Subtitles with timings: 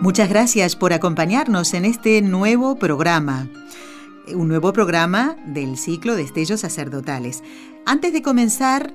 [0.00, 3.50] Muchas gracias por acompañarnos en este nuevo programa,
[4.34, 7.42] un nuevo programa del ciclo de Estellos Sacerdotales.
[7.84, 8.94] Antes de comenzar,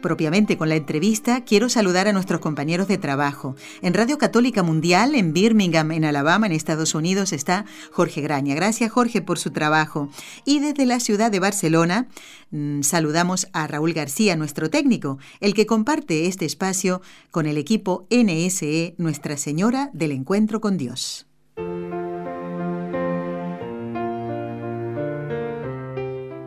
[0.00, 3.56] propiamente con la entrevista, quiero saludar a nuestros compañeros de trabajo.
[3.82, 8.54] En Radio Católica Mundial, en Birmingham, en Alabama, en Estados Unidos, está Jorge Graña.
[8.54, 10.08] Gracias, Jorge, por su trabajo.
[10.44, 12.08] Y desde la ciudad de Barcelona,
[12.50, 18.06] mm, saludamos a Raúl García, nuestro técnico, el que comparte este espacio con el equipo
[18.10, 21.26] NSE Nuestra Señora del Encuentro con Dios.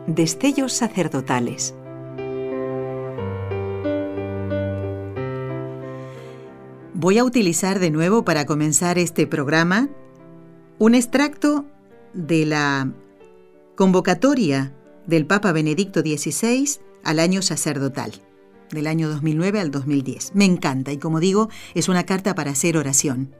[0.06, 1.74] Destellos sacerdotales
[7.02, 9.88] Voy a utilizar de nuevo para comenzar este programa
[10.78, 11.64] un extracto
[12.14, 12.92] de la
[13.74, 14.72] convocatoria
[15.08, 18.12] del Papa Benedicto XVI al año sacerdotal,
[18.70, 20.36] del año 2009 al 2010.
[20.36, 23.34] Me encanta y como digo, es una carta para hacer oración.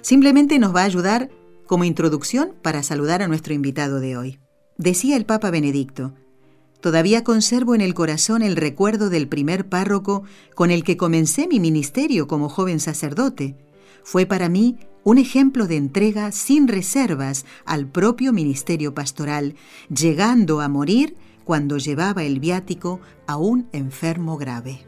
[0.00, 1.30] Simplemente nos va a ayudar
[1.68, 4.40] como introducción para saludar a nuestro invitado de hoy.
[4.78, 6.14] Decía el Papa Benedicto,
[6.80, 10.22] Todavía conservo en el corazón el recuerdo del primer párroco
[10.54, 13.54] con el que comencé mi ministerio como joven sacerdote.
[14.02, 19.54] Fue para mí un ejemplo de entrega sin reservas al propio ministerio pastoral,
[19.94, 24.86] llegando a morir cuando llevaba el viático a un enfermo grave.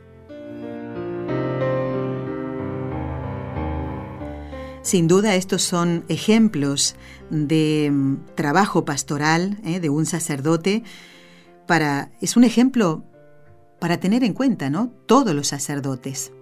[4.83, 6.97] Sin duda estos son ejemplos
[7.31, 9.79] de mm, trabajo pastoral ¿eh?
[9.79, 10.83] de un sacerdote
[11.67, 13.05] para, es un ejemplo
[13.81, 14.93] para tener en cuenta, ¿no?
[15.07, 16.33] Todos los sacerdotes.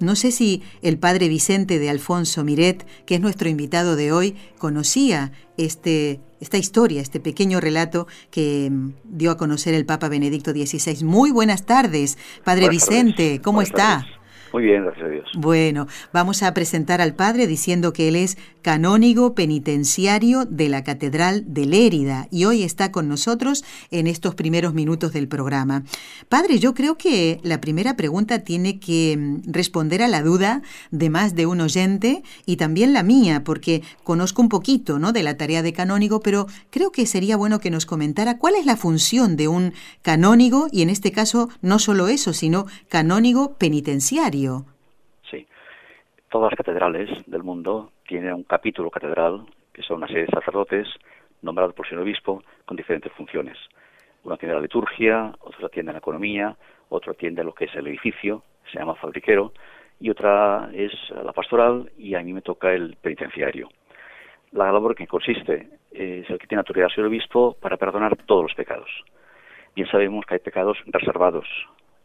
[0.00, 4.34] No sé si el padre Vicente de Alfonso Miret, que es nuestro invitado de hoy,
[4.58, 10.52] conocía este, esta historia, este pequeño relato que mm, dio a conocer el Papa Benedicto
[10.52, 11.04] XVI.
[11.04, 14.06] Muy buenas tardes, padre Vicente, ¿cómo está?
[14.52, 15.28] Muy bien, gracias a Dios.
[15.36, 21.44] Bueno, vamos a presentar al padre diciendo que él es canónigo penitenciario de la Catedral
[21.46, 25.84] de Lérida y hoy está con nosotros en estos primeros minutos del programa.
[26.28, 31.10] Padre, yo creo que la primera pregunta tiene que mm, responder a la duda de
[31.10, 35.12] más de un oyente y también la mía, porque conozco un poquito ¿no?
[35.12, 38.66] de la tarea de canónigo, pero creo que sería bueno que nos comentara cuál es
[38.66, 39.72] la función de un
[40.02, 44.39] canónigo y en este caso no solo eso, sino canónigo penitenciario.
[45.30, 45.46] Sí.
[46.30, 50.88] Todas las catedrales del mundo tienen un capítulo catedral, que son una serie de sacerdotes
[51.42, 53.56] nombrados por su obispo con diferentes funciones.
[54.22, 56.56] Uno atiende la liturgia, otro atiende la economía,
[56.88, 59.52] otro atiende lo que es el edificio, se llama fabriquero,
[59.98, 63.68] y otra es la pastoral, y a mí me toca el penitenciario.
[64.52, 68.54] La labor que consiste es el que tiene autoridad el obispo para perdonar todos los
[68.54, 68.90] pecados.
[69.74, 71.46] Bien sabemos que hay pecados reservados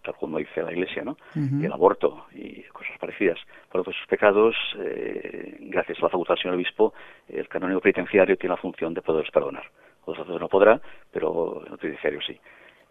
[0.06, 1.18] tal como dice la Iglesia, ¿no?
[1.36, 3.40] El aborto y cosas parecidas.
[3.70, 6.94] Por otros pecados, eh, gracias a la facultad del obispo,
[7.28, 9.64] el canónigo penitenciario tiene la función de poderlos perdonar.
[10.06, 10.80] Otros no podrá,
[11.12, 12.40] pero el penitenciario sí.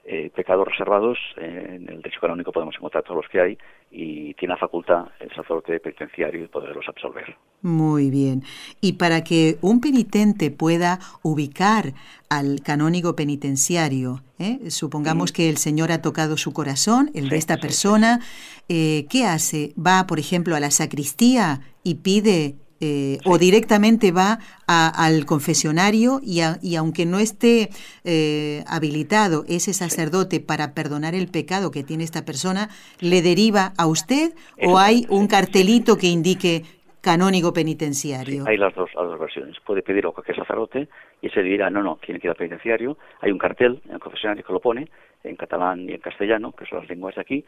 [0.06, 3.58] Eh, pecados reservados, en el derecho canónico podemos encontrar todos los que hay
[3.90, 7.34] y tiene la facultad el sacerdote penitenciario de poderlos absolver.
[7.62, 8.42] Muy bien.
[8.82, 11.94] Y para que un penitente pueda ubicar
[12.28, 14.68] al canónigo penitenciario, ¿eh?
[14.68, 18.20] supongamos que el Señor ha tocado su corazón, el de esta persona,
[18.68, 19.72] eh, ¿qué hace?
[19.74, 26.40] ¿Va, por ejemplo, a la sacristía y pide eh, o directamente va al confesionario y,
[26.62, 27.68] y, aunque no esté
[28.04, 32.68] eh, habilitado ese sacerdote para perdonar el pecado que tiene esta persona,
[33.00, 36.62] ¿le deriva a usted o hay un cartelito que indique
[37.00, 38.44] canónigo penitenciario?
[38.46, 39.56] hay las dos, las dos versiones.
[39.64, 40.88] Puede pedirlo a cualquier sacerdote
[41.22, 42.96] y ese dirá, no, no, tiene que ir al penitenciario.
[43.20, 44.88] Hay un cartel en el confesionario que lo pone
[45.22, 47.44] en catalán y en castellano, que son las lenguas de aquí,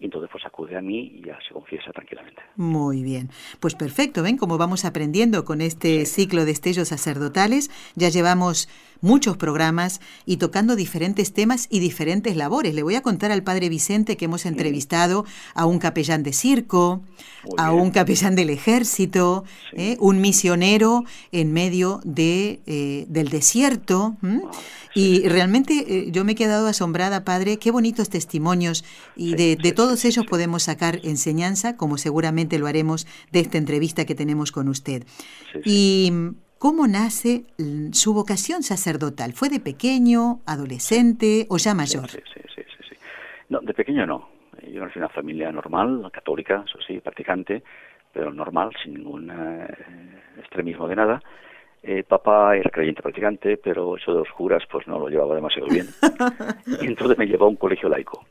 [0.00, 2.42] y entonces pues acude a mí y ya se confiesa tranquilamente.
[2.56, 3.30] Muy bien,
[3.60, 8.68] pues perfecto, ven cómo vamos aprendiendo con este ciclo de estellos sacerdotales, ya llevamos
[9.00, 12.74] muchos programas y tocando diferentes temas y diferentes labores.
[12.74, 15.24] Le voy a contar al padre Vicente que hemos entrevistado
[15.54, 17.02] a un capellán de circo,
[17.56, 19.96] a un capellán del ejército, ¿eh?
[20.00, 24.16] un misionero en medio de, eh, del desierto.
[24.22, 24.50] Ah,
[24.94, 28.84] y realmente eh, yo me he quedado asombrada, padre, qué bonitos testimonios
[29.16, 33.58] y de, de todo todos ellos podemos sacar enseñanza, como seguramente lo haremos de esta
[33.58, 35.02] entrevista que tenemos con usted.
[35.64, 36.12] Y
[36.60, 37.42] ¿cómo nace
[37.90, 39.32] su vocación sacerdotal?
[39.32, 42.08] ¿Fue de pequeño, adolescente o ya mayor?
[42.08, 42.94] Sí, sí, sí, sí.
[43.48, 44.28] No, de pequeño no.
[44.72, 47.64] Yo nací en una familia normal, católica, eso sí, practicante,
[48.12, 49.66] pero normal, sin ningún eh,
[50.38, 51.20] extremismo de nada.
[51.82, 55.66] Eh, papá era creyente practicante, pero eso de los curas pues no lo llevaba demasiado
[55.66, 55.88] bien.
[56.80, 58.24] y entonces me llevó a un colegio laico.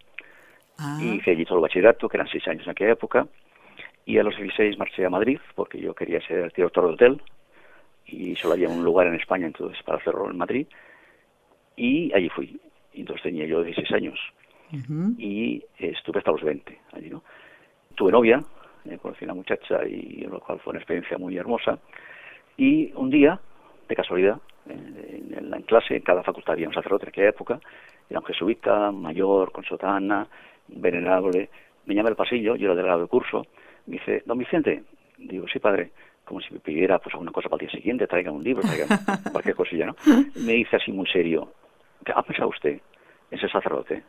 [0.80, 0.98] Ah.
[1.02, 3.28] Y hice allí todo el bachillerato, que eran seis años en aquella época.
[4.06, 7.22] Y a los 16 marché a Madrid, porque yo quería ser director de hotel.
[8.06, 10.66] Y solo había un lugar en España entonces para hacerlo en Madrid.
[11.76, 12.60] Y allí fui.
[12.94, 14.20] Y entonces tenía yo 16 años.
[15.18, 17.24] Y estuve hasta los 20 allí, ¿no?
[17.96, 18.44] Tuve novia,
[18.86, 21.80] eh, conocí a una muchacha y lo cual fue una experiencia muy hermosa
[22.60, 23.40] y un día,
[23.88, 24.38] de casualidad,
[24.68, 27.60] en, en, clase, en cada facultad había un sacerdote en aquella época,
[28.10, 30.28] era un jesuita, mayor, con sotana,
[30.76, 31.50] venerable,
[31.86, 33.46] me llama al pasillo, yo era delegado del curso,
[33.88, 34.84] me dice, don Vicente,
[35.18, 35.92] digo, sí padre,
[36.24, 38.86] como si me pidiera pues alguna cosa para el día siguiente, traiga un libro, traiga
[39.32, 39.96] cualquier cosilla, ¿no?
[40.36, 41.52] Me dice así muy serio,
[42.06, 42.80] ¿qué ha pensado usted?
[43.32, 44.04] Ese sacerdote.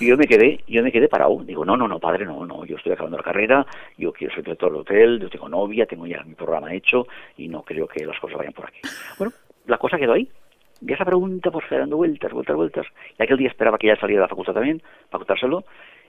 [0.00, 1.42] Y yo me quedé, yo me quedé parado.
[1.42, 3.66] Digo, no, no, no, padre, no, no, yo estoy acabando la carrera,
[3.96, 7.06] yo quiero ser director del hotel, yo tengo novia, tengo ya mi programa hecho
[7.36, 8.80] y no creo que las cosas vayan por aquí.
[9.16, 9.32] Bueno,
[9.66, 10.28] la cosa quedó ahí.
[10.80, 12.86] Y esa pregunta pues fue dando vueltas, vueltas, vueltas.
[13.18, 15.64] Y aquel día esperaba que ya saliera de la facultad también, para contárselo.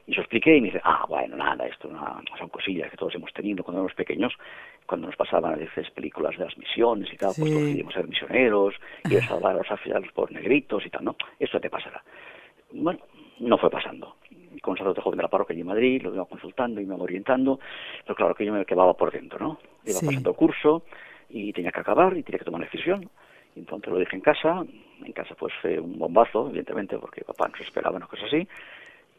[0.07, 2.97] Y se lo expliqué y me dice, ah, bueno, nada, esto no, son cosillas que
[2.97, 4.33] todos hemos tenido cuando éramos pequeños,
[4.87, 8.07] cuando nos pasaban a veces películas de las misiones y tal, pues todos queríamos ser
[8.07, 8.73] misioneros
[9.07, 11.15] y a salvar a los, a los pobres negritos y tal, ¿no?
[11.39, 12.01] Esto te pasará.
[12.71, 12.99] Bueno,
[13.39, 14.15] no fue pasando.
[14.63, 17.03] Con sacerdote joven de la parroquia allí en Madrid, lo iba consultando y me iba
[17.03, 17.59] orientando,
[18.03, 19.59] pero claro que yo me quedaba por dentro, ¿no?
[19.85, 20.83] Iba pasando el curso
[21.29, 23.09] y tenía que acabar y tenía que tomar una decisión.
[23.55, 24.65] Y entonces lo dije en casa,
[25.03, 28.47] en casa pues fue un bombazo, evidentemente, porque papá nos esperaba una cosa así,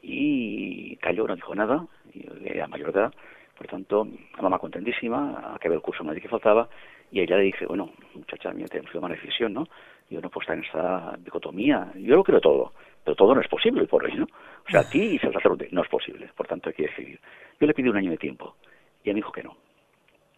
[0.02, 3.12] y cayó, no dijo nada, y era mayor de edad,
[3.56, 6.68] por tanto, la mamá contentísima, acabé el curso en Madrid que faltaba,
[7.10, 9.66] y ella le dije, bueno, muchacha, mía, tenemos que tomar una decisión, ¿no?
[10.08, 12.72] Yo no puedo estar en esa dicotomía, yo lo quiero todo,
[13.04, 14.24] pero todo no es posible por ahí, ¿no?
[14.24, 17.20] O sea, a ti y ser sacerdote no es posible, por tanto hay que decidir.
[17.60, 18.56] Yo le pedí un año de tiempo
[19.04, 19.56] y él me dijo que no,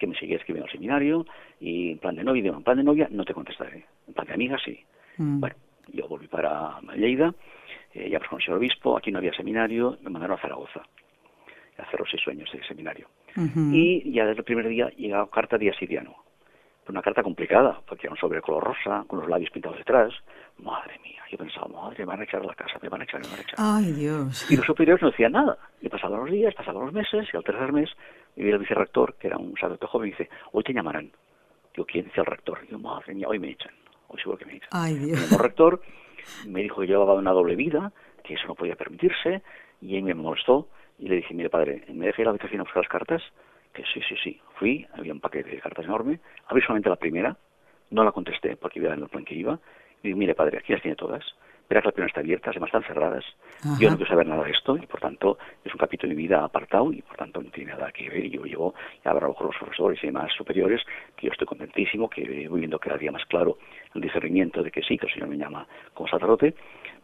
[0.02, 1.24] que me seguía escribiendo al seminario
[1.60, 4.34] y en plan de novia, en plan de novia no te contestaré, en plan de
[4.34, 4.80] amiga sí.
[5.16, 5.38] Mm.
[5.38, 5.54] Bueno,
[5.92, 7.32] yo volví para Lleida,
[7.94, 10.82] eh, ya pues conocí al obispo, aquí no había seminario, me mandaron a Zaragoza
[11.78, 13.06] a hacer los seis sueños de seminario.
[13.72, 16.16] Y ya desde el primer día llegaba carta de Asidiano.
[16.88, 20.12] Una carta complicada, porque era un sobre color rosa, con los labios pintados detrás.
[20.58, 23.04] Madre mía, yo pensaba, madre, me van a echar a la casa, me van a
[23.04, 23.56] echar, me van a echar.
[23.58, 24.50] Ay, Dios.
[24.50, 25.58] Y los superiores no decían nada.
[25.80, 27.90] Y pasaban los días, pasaban los meses, y al tercer mes,
[28.36, 31.10] me viene el vicerrector, que era un sacerdote joven, y dice, hoy te llamarán.
[31.74, 32.04] Digo, ¿quién?
[32.04, 32.60] Dice el rector.
[32.66, 33.72] Digo, madre mía, hoy me echan.
[34.08, 34.68] Hoy seguro que me echan.
[34.72, 35.32] Ay, Dios.
[35.32, 35.80] El rector
[36.46, 39.42] me dijo que llevaba una doble vida, que eso no podía permitirse,
[39.80, 40.68] y él me molestó,
[40.98, 43.22] y le dije, mire padre, ¿me deje ir a la habitación a buscar las cartas?
[43.72, 44.40] Que sí, sí, sí.
[44.58, 47.36] Fui, había un paquete de cartas enorme, abrí solamente la primera,
[47.90, 49.58] no la contesté porque iba en el plan que iba,
[50.02, 51.24] y mire padre, aquí las tiene todas.
[51.68, 53.24] Verá que la primera está abierta, además están cerradas.
[53.78, 56.24] Yo no quiero saber nada de esto y por tanto es un capítulo de mi
[56.24, 58.28] vida apartado y por tanto no tiene nada que ver.
[58.28, 60.82] Yo llevo ya habrá los profesores y demás superiores
[61.16, 63.56] que yo estoy contentísimo, que voy viendo cada día más claro
[63.94, 66.54] el discernimiento de que sí, que el Señor me llama como sacerdote.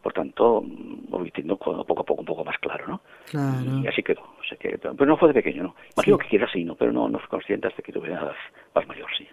[0.03, 3.01] Por tanto, voy teniendo poco a poco un poco más claro, ¿no?
[3.25, 3.79] Claro.
[3.83, 4.21] Y así quedó.
[4.49, 5.75] pero no fue de pequeño, ¿no?
[5.95, 6.75] Imagino que quiera sí, ¿no?
[6.75, 8.31] Pero no, no fui consciente hasta que tuve edad
[8.75, 9.27] más mayor, sí.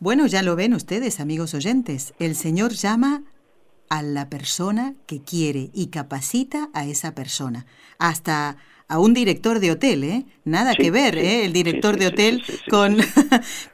[0.00, 2.14] Bueno, ya lo ven ustedes, amigos oyentes.
[2.20, 3.24] El Señor llama
[3.88, 7.66] a la persona que quiere y capacita a esa persona.
[7.98, 10.26] Hasta a un director de hotel, ¿eh?
[10.44, 11.44] Nada que ver, ¿eh?
[11.44, 12.98] El director de hotel con...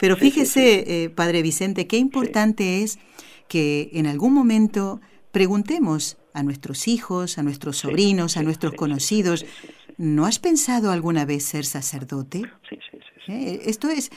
[0.00, 2.98] Pero fíjese, eh, Padre Vicente, qué importante es
[3.46, 9.44] que en algún momento preguntemos a nuestros hijos, a nuestros sobrinos, a nuestros conocidos,
[9.98, 12.40] ¿no has pensado alguna vez ser sacerdote?
[12.68, 13.32] Sí, sí, sí.
[13.32, 13.62] ¿Eh?
[13.66, 14.10] Esto es,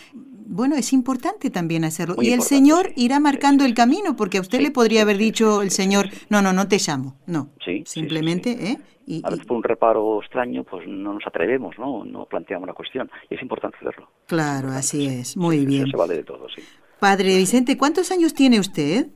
[0.50, 2.16] bueno, es importante también hacerlo.
[2.22, 5.72] y el Señor irá marcando el camino, porque a usted le podría haber dicho el
[5.72, 7.50] Señor, no, no, no te llamo, no.
[7.86, 8.77] Simplemente, ¿eh?
[9.06, 12.04] Y, a veces por un reparo extraño, pues no nos atrevemos, ¿no?
[12.04, 13.10] No planteamos la cuestión.
[13.30, 14.10] Y es importante hacerlo.
[14.25, 15.38] Claro, así es.
[15.38, 15.89] Muy bien.
[15.89, 16.62] Se vale de todo, sí.
[17.00, 19.08] Padre Vicente, ¿cuántos años tiene usted?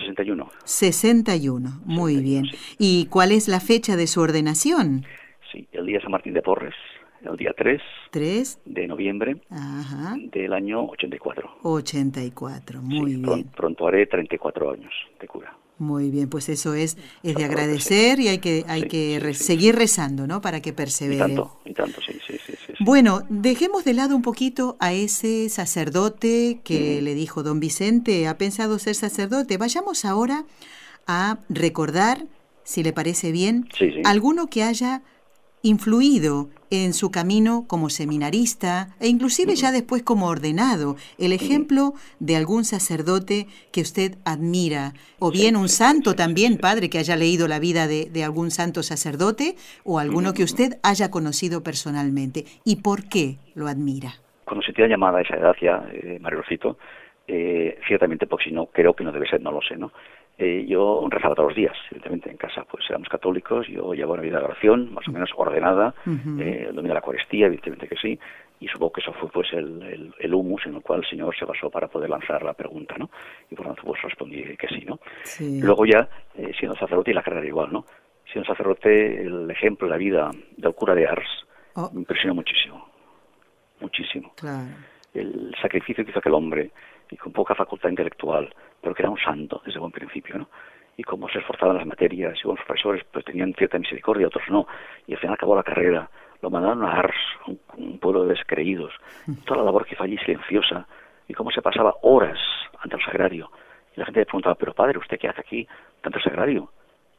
[0.00, 0.50] 61.
[0.64, 2.46] 61, muy bien.
[2.78, 5.04] ¿Y cuál es la fecha de su ordenación?
[5.52, 6.74] Sí, el día San Martín de Porres
[7.32, 9.36] el día 3, 3 de noviembre
[10.32, 11.58] del año 84.
[11.62, 13.44] 84, muy bien.
[13.54, 15.56] Pronto, haré 34 años de cura.
[15.78, 20.26] Muy bien, pues eso es, es de agradecer y hay que, hay que seguir rezando,
[20.28, 20.40] ¿no?
[20.40, 21.16] Para que persevere.
[21.16, 22.54] Y tanto, y tanto, sí, sí, sí.
[22.80, 28.38] Bueno, dejemos de lado un poquito a ese sacerdote que le dijo don Vicente, ha
[28.38, 29.58] pensado ser sacerdote.
[29.58, 30.44] Vayamos ahora
[31.06, 32.26] a recordar,
[32.62, 33.66] si le parece bien,
[34.04, 35.02] alguno que haya
[35.64, 40.96] influido en su camino como seminarista e inclusive ya después como ordenado?
[41.18, 46.98] El ejemplo de algún sacerdote que usted admira, o bien un santo también, padre, que
[46.98, 52.44] haya leído la vida de, algún santo sacerdote, o alguno que usted haya conocido personalmente.
[52.64, 54.12] ¿Y por qué lo admira?
[54.44, 56.42] Cuando se tiene llamada a esa edad ya, eh, Mario
[57.26, 59.92] eh, ciertamente, porque si no, creo que no debe ser, no lo sé, ¿no?
[60.36, 64.22] Eh, yo rezaba todos los días, evidentemente, en casa, pues éramos católicos, yo llevaba una
[64.22, 68.18] vida de oración, más o menos ordenada, eh, el de la Eucaristía, evidentemente que sí,
[68.58, 71.44] y supongo que eso fue pues el, el, humus en el cual el Señor se
[71.44, 73.10] basó para poder lanzar la pregunta, ¿no?
[73.50, 74.98] Y por lo tanto pues respondí que sí, ¿no?
[75.40, 77.84] Luego ya, eh, siendo sacerdote y la carrera igual, ¿no?
[78.30, 81.28] Siendo sacerdote, el ejemplo de la vida del cura de Ars
[81.74, 81.90] oh.
[81.92, 82.88] me impresionó muchísimo,
[83.80, 84.32] muchísimo.
[85.12, 86.70] El sacrificio que hizo aquel hombre,
[87.10, 90.48] y con poca facultad intelectual, pero que era un santo desde buen principio, ¿no?
[90.96, 94.66] Y como se esforzaban las materias y unos profesores pues tenían cierta misericordia, otros no,
[95.06, 96.08] y al final acabó la carrera,
[96.40, 97.16] lo mandaron a Ars,
[97.76, 98.92] un, pueblo de descreídos,
[99.44, 100.86] toda la labor que hizo allí silenciosa,
[101.26, 102.38] y cómo se pasaba horas
[102.80, 103.50] ante el sagrario.
[103.96, 105.66] Y la gente le preguntaba, pero padre, ¿usted qué hace aquí,
[106.02, 106.70] tanto el sagrario?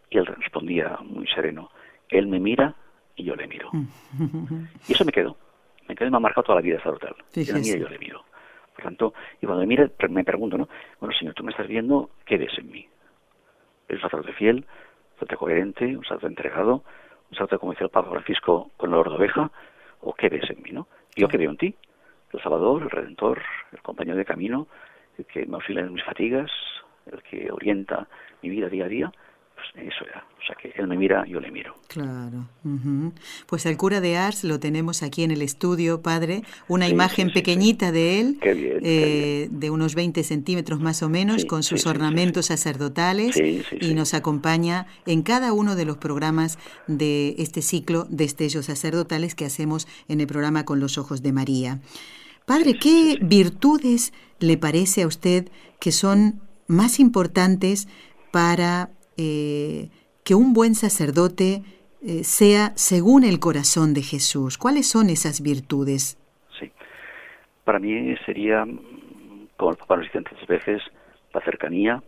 [0.10, 1.72] Y él respondía muy sereno,
[2.10, 2.76] él me mira
[3.16, 3.70] y yo le miro.
[4.88, 5.36] y eso me quedó,
[5.88, 7.16] me quedó y me ha marcado toda la vida ese hotel.
[7.80, 8.24] Yo le miro.
[8.76, 10.68] Por tanto, y cuando me mira, me pregunto, ¿no?
[11.00, 12.88] Bueno, Señor, tú me estás viendo, ¿qué ves en mí?
[13.88, 16.84] ¿Eres un sacerdote fiel, un sacerdote coherente, un sacerdote entregado,
[17.30, 19.50] un sacerdote, como decía el Papa Francisco, con el oro de oveja?
[20.02, 20.88] ¿O qué ves en mí, no?
[21.16, 21.76] ¿Y yo qué veo en ti?
[22.34, 23.42] El Salvador, el Redentor,
[23.72, 24.68] el compañero de camino,
[25.18, 26.52] el que me auxilia en mis fatigas,
[27.10, 28.08] el que orienta
[28.42, 29.12] mi vida día a día,
[29.76, 30.26] eso era.
[30.42, 31.76] O sea que él me mira, yo le miro.
[31.88, 32.48] Claro.
[33.48, 36.44] Pues el cura de Ars lo tenemos aquí en el estudio, padre.
[36.68, 41.88] Una imagen pequeñita de él, eh, de unos 20 centímetros más o menos, con sus
[41.88, 48.26] ornamentos sacerdotales y nos acompaña en cada uno de los programas de este ciclo de
[48.26, 51.80] estellos sacerdotales que hacemos en el programa Con los Ojos de María.
[52.46, 57.88] Padre, ¿qué virtudes le parece a usted que son más importantes
[58.32, 59.90] para eh,
[60.24, 61.64] que un buen sacerdote
[62.02, 64.58] eh, sea según el corazón de Jesús.
[64.58, 66.18] ¿Cuáles son esas virtudes?
[66.60, 66.72] Sí,
[67.64, 68.66] para mí sería,
[69.58, 70.82] como el Papa nos dice tantas veces,
[71.34, 72.02] la cercanía,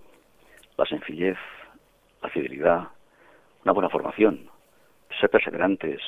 [0.77, 1.37] la sencillez,
[2.21, 2.89] la fidelidad,
[3.63, 4.49] una buena formación,
[5.19, 5.99] ser perseverantes,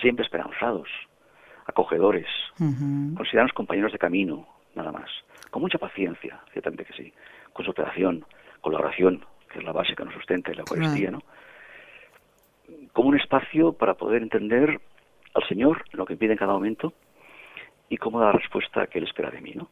[0.00, 0.88] siempre esperanzados,
[1.66, 2.26] acogedores,
[2.58, 5.08] considerarnos compañeros de camino, nada más,
[5.50, 7.12] con mucha paciencia, ciertamente que sí,
[7.52, 8.24] con su operación,
[8.60, 11.22] con la oración, que es la base que nos sustenta y la Eucaristía, ¿no?
[12.92, 14.80] Como un espacio para poder entender
[15.34, 16.92] al Señor, lo que pide en cada momento,
[17.88, 19.68] y cómo dar la respuesta que Él espera de mí, ¿no?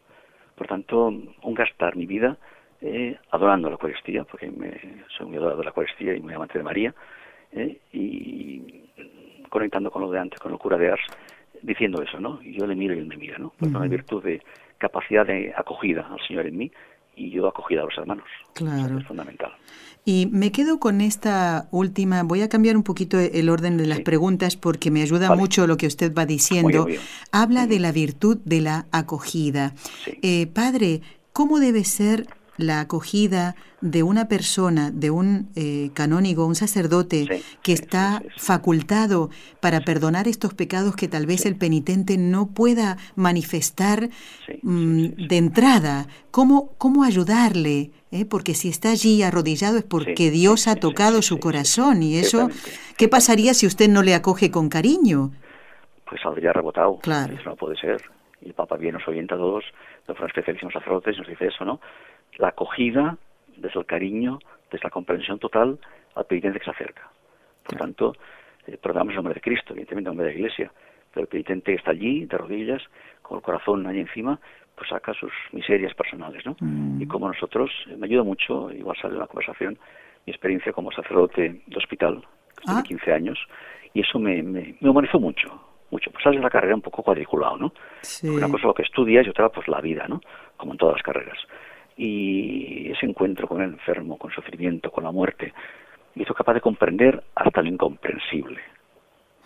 [0.55, 2.37] Por tanto, un gastar mi vida
[2.83, 6.59] eh, adorando la Eucaristía, porque me, soy muy adorador de la Eucaristía y muy amante
[6.59, 6.95] de María,
[7.53, 8.85] eh, y
[9.49, 11.07] conectando con lo de antes, con el cura de Ars,
[11.63, 12.41] diciendo eso, ¿no?
[12.43, 13.53] Yo le miro y él me mira, ¿no?
[13.59, 14.41] Porque uh virtud de
[14.79, 16.73] capacidad de acogida al Señor en mí
[17.21, 18.25] y yo acogida a los hermanos.
[18.55, 18.99] Claro.
[18.99, 19.53] es fundamental.
[20.05, 24.01] Y me quedo con esta última, voy a cambiar un poquito el orden de las
[24.01, 26.87] preguntas porque me ayuda mucho lo que usted va diciendo.
[27.33, 29.75] Habla de la virtud de la acogida.
[30.23, 31.03] Eh, padre,
[31.35, 37.27] ¿cómo debe ser la acogida de una persona, de un eh, canónigo, un sacerdote
[37.63, 44.11] que está facultado para perdonar estos pecados que tal vez el penitente no pueda manifestar
[44.63, 46.07] mm, de entrada.
[46.31, 47.91] ¿Cómo, cómo ayudarle?
[48.13, 48.27] Eh?
[48.27, 52.49] Porque si está allí arrodillado es porque Dios ha tocado su corazón y eso,
[52.99, 55.31] ¿qué pasaría si usted no le acoge con cariño?
[56.09, 56.99] Pues saldría rebotado.
[56.99, 57.35] Claro.
[57.35, 58.03] Eso no puede ser.
[58.43, 59.65] Y el Papa bien nos orienta a todos,
[60.09, 60.17] los
[60.73, 61.79] sacerdotes, nos dice eso, ¿no?
[62.39, 63.17] la acogida,
[63.61, 64.39] desde el cariño,
[64.71, 65.79] desde la comprensión total
[66.15, 67.09] al penitente que se acerca.
[67.65, 68.13] Por tanto,
[68.67, 70.73] eh, proclamamos el nombre de Cristo, evidentemente el nombre de la Iglesia,
[71.13, 72.83] pero el penitente está allí, de rodillas,
[73.23, 74.39] con el corazón allí encima,
[74.75, 76.57] pues saca sus miserias personales, ¿no?
[76.61, 77.03] Mm.
[77.03, 79.79] Y como nosotros, eh, me ayuda mucho, igual sale en la conversación,
[80.27, 82.23] mi experiencia como sacerdote de hospital,
[82.57, 82.83] que ah.
[82.83, 83.39] 15 años,
[83.93, 85.49] y eso me, me, me humanizó mucho,
[85.91, 86.11] mucho.
[86.11, 87.73] Pues sales de la carrera un poco cuadriculado, ¿no?
[88.23, 90.21] Una cosa es lo que estudias y otra pues la vida, ¿no?
[90.57, 91.39] Como en todas las carreras
[92.03, 95.53] y ese encuentro con el enfermo, con sufrimiento, con la muerte,
[96.15, 98.59] me hizo capaz de comprender hasta lo incomprensible.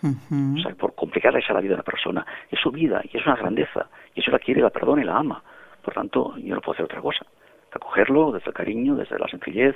[0.01, 3.25] O sea, por complicarle esa la vida de la persona, es su vida y es
[3.25, 5.43] una grandeza, y eso la quiere, la perdona y la ama.
[5.83, 7.25] Por tanto, yo no puedo hacer otra cosa
[7.71, 9.75] que acogerlo desde el cariño, desde la sencillez,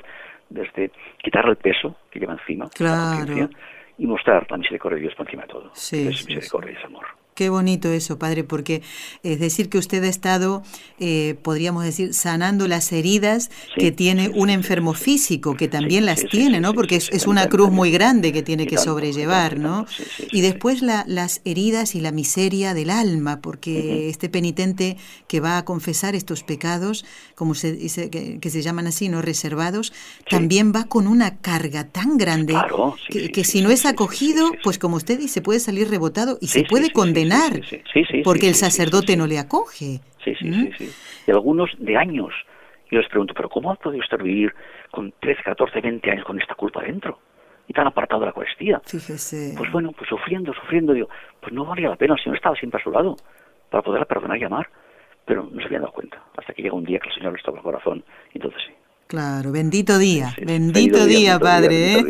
[0.50, 3.50] desde quitarle el peso que lleva encima claro.
[3.98, 5.71] y mostrar la misericordia de Dios por encima de todo.
[5.74, 7.05] Sí, es misericordia y es amor.
[7.39, 8.81] Qué bonito eso, padre, porque
[9.24, 10.62] es decir que usted ha estado,
[11.00, 16.60] eh, podríamos decir, sanando las heridas que tiene un enfermo físico, que también las tiene,
[16.60, 16.74] ¿no?
[16.74, 19.86] Porque es, una cruz muy grande que tiene que sobrellevar, ¿no?
[20.34, 24.98] Y después la, las heridas y la miseria del alma, porque este penitente
[25.29, 27.05] que va a confesar estos pecados,
[27.36, 29.93] como se dice, que, se llaman así, no reservados,
[30.29, 32.53] también va con una carga tan grande
[33.10, 36.91] que, si no es acogido, pues como usted dice, puede salir rebotado y se puede
[36.91, 37.28] condenar
[38.24, 40.00] porque el sacerdote no le acoge.
[40.24, 40.71] Sí, sí, ¿Mm?
[40.77, 40.89] sí,
[41.27, 42.33] Y algunos de años.
[42.91, 44.53] Yo les pregunto, ¿pero cómo ha podido usted vivir
[44.91, 47.19] con 13, 14, 20 años con esta culpa dentro?
[47.67, 48.81] Y tan apartado de la Eucaristía.
[48.83, 49.53] Fíjese.
[49.55, 50.93] Pues bueno, pues sufriendo, sufriendo.
[50.93, 51.07] Digo,
[51.39, 53.15] pues no valía la pena, el Señor estaba siempre a su lado
[53.69, 54.67] para poderla perdonar y amar.
[55.25, 56.24] Pero no se habían dado cuenta.
[56.36, 58.03] Hasta que llega un día que el Señor le toca el corazón.
[58.33, 58.74] Y entonces sí.
[59.09, 61.93] Claro, bendito día, bendito, día, Padre.
[61.93, 62.03] ¿eh?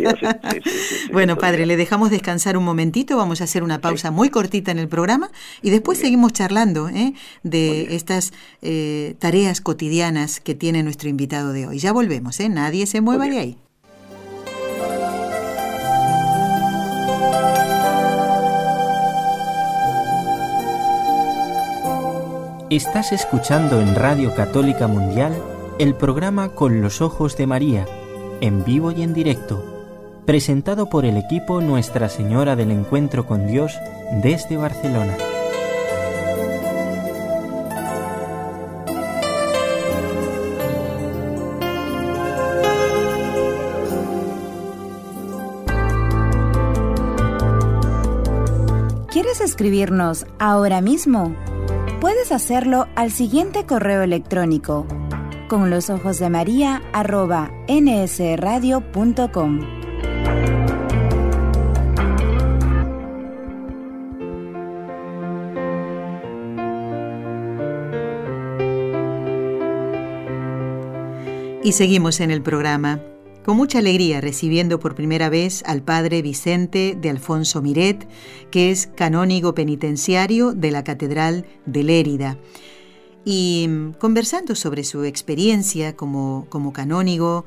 [1.14, 4.80] bueno, Padre, le dejamos descansar un momentito, vamos a hacer una pausa muy cortita en
[4.80, 7.14] el programa y después seguimos charlando ¿eh?
[7.42, 11.80] de estas eh, tareas cotidianas que tiene nuestro invitado de hoy.
[11.80, 12.50] Ya volvemos, ¿eh?
[12.50, 13.58] nadie se mueva de ahí.
[22.70, 25.42] Estás escuchando en Radio Católica Mundial
[25.80, 27.88] el programa Con los Ojos de María,
[28.42, 29.64] en vivo y en directo,
[30.26, 33.80] presentado por el equipo Nuestra Señora del Encuentro con Dios
[34.22, 35.16] desde Barcelona.
[49.10, 51.34] ¿Quieres escribirnos ahora mismo?
[52.02, 54.86] Puedes hacerlo al siguiente correo electrónico
[55.50, 59.60] con los ojos de María arroba nsradio.com.
[71.62, 73.02] Y seguimos en el programa.
[73.44, 78.08] Con mucha alegría recibiendo por primera vez al padre Vicente de Alfonso Miret,
[78.52, 82.38] que es canónigo penitenciario de la Catedral de Lérida
[83.26, 87.46] y mm, conversando sobre su experiencia como, como canónigo,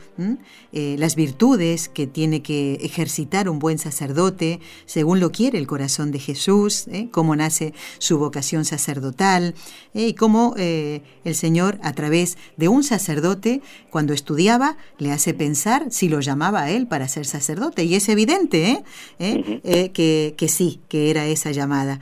[0.73, 6.13] eh, las virtudes que tiene que ejercitar un buen sacerdote, según lo quiere el corazón
[6.13, 7.09] de Jesús, ¿eh?
[7.11, 9.55] cómo nace su vocación sacerdotal,
[9.95, 10.09] ¿eh?
[10.09, 16.09] y cómo el Señor a través de un sacerdote, cuando estudiaba, le hace pensar si
[16.09, 17.85] lo llamaba a él para ser sacerdote.
[17.85, 18.83] Y es evidente
[19.19, 22.01] que, que, sí, que era esa llamada.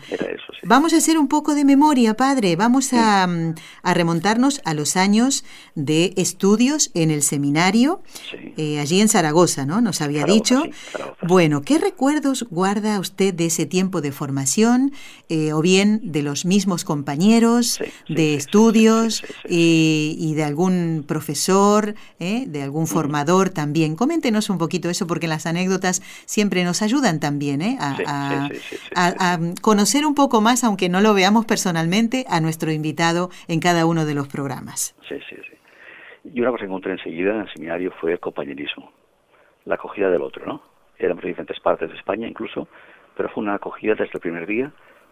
[0.63, 2.55] Vamos a hacer un poco de memoria, Padre.
[2.55, 8.03] Vamos a, mm, a remontarnos a los años de estudios en el seminario,
[8.57, 9.81] eh, allí en Zaragoza, ¿no?
[9.81, 10.63] Nos había dicho.
[11.27, 14.93] bueno, ¿qué recuerdos guarda usted de ese tiempo de formación,
[15.29, 17.79] eh, o bien de los mismos compañeros
[18.09, 23.97] de estudios y, de algún profesor, eh, de algún formador también?
[23.97, 28.49] Coméntenos un poquito eso, porque las anécdotas siempre nos ayudan también a,
[28.95, 33.85] a conocer un poco más, aunque no lo veamos personalmente, a nuestro invitado en cada
[33.85, 34.95] uno de los programas.
[35.09, 35.57] Sí, sí, sí.
[36.33, 38.93] Y una cosa que encontré enseguida en el seminario fue el compañerismo,
[39.65, 40.63] la acogida del otro, ¿no?
[40.97, 42.69] Éramos de diferentes partes de España incluso,
[43.17, 44.67] pero fue una acogida desde el primer día,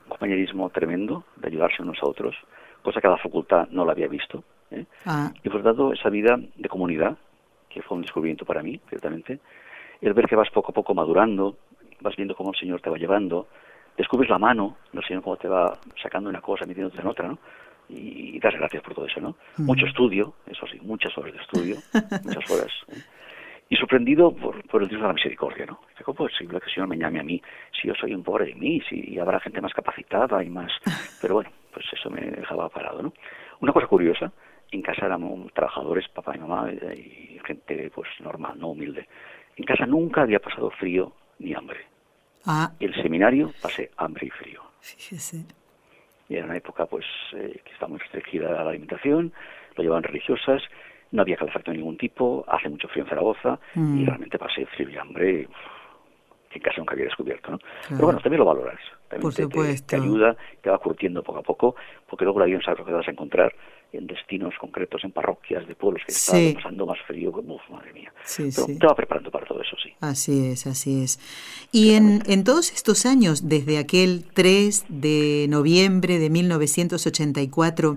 [0.04, 2.36] un compañerismo tremendo, de ayudarse unos a otros,
[2.82, 4.44] cosa que la facultad no la había visto.
[4.70, 4.84] ¿eh?
[5.04, 5.32] Ah.
[5.42, 7.16] Y por tanto, esa vida de comunidad,
[7.68, 9.40] que fue un descubrimiento para mí, ciertamente,
[10.00, 11.56] el ver que vas poco a poco madurando,
[12.00, 13.48] vas viendo cómo el Señor te va llevando,
[13.96, 17.38] descubres la mano, el Señor cómo te va sacando una cosa, metiéndote en otra, ¿no?
[17.88, 19.36] Y, das gracias por todo eso, ¿no?
[19.58, 21.76] Mucho estudio, eso sí, muchas horas de estudio,
[22.24, 22.72] muchas horas.
[22.88, 23.02] ¿eh?
[23.70, 25.80] Y sorprendido por, por el Dios de la misericordia, ¿no?
[26.04, 27.42] ¿Cómo es posible que el Señor me llame a mí
[27.80, 30.72] si yo soy un pobre de mí, si habrá gente más capacitada y más...
[31.20, 33.12] Pero bueno, pues eso me dejaba parado, ¿no?
[33.60, 34.32] Una cosa curiosa,
[34.70, 39.06] en casa éramos trabajadores, papá y mamá, y gente pues normal, no humilde.
[39.56, 41.80] En casa nunca había pasado frío ni hambre.
[42.46, 42.72] Ah.
[42.80, 44.62] El seminario pasé hambre y frío.
[44.80, 45.44] Fíjese
[46.28, 49.32] y era una época pues eh, que estaba muy restringida la alimentación,
[49.76, 50.62] lo llevaban religiosas,
[51.10, 54.06] no había calefacción de ningún tipo, hace mucho frío en Zaragoza y mm.
[54.06, 55.48] realmente pasé frío y hambre
[56.50, 57.58] que casi nunca había descubierto, ¿no?
[57.88, 61.76] Pero bueno, también lo valoras, también te, te, ayuda, te va curtiendo poco a poco,
[62.08, 63.54] porque luego la lo que vas a encontrar
[63.92, 68.12] en destinos concretos, en parroquias de pueblos que están pasando más frío, uf, madre mía.
[68.22, 69.94] Sí, Pero te va preparando para todo eso, sí.
[70.00, 71.18] Así es, así es.
[71.72, 77.96] Y en, en, todos estos años, desde aquel 3 de noviembre de 1984,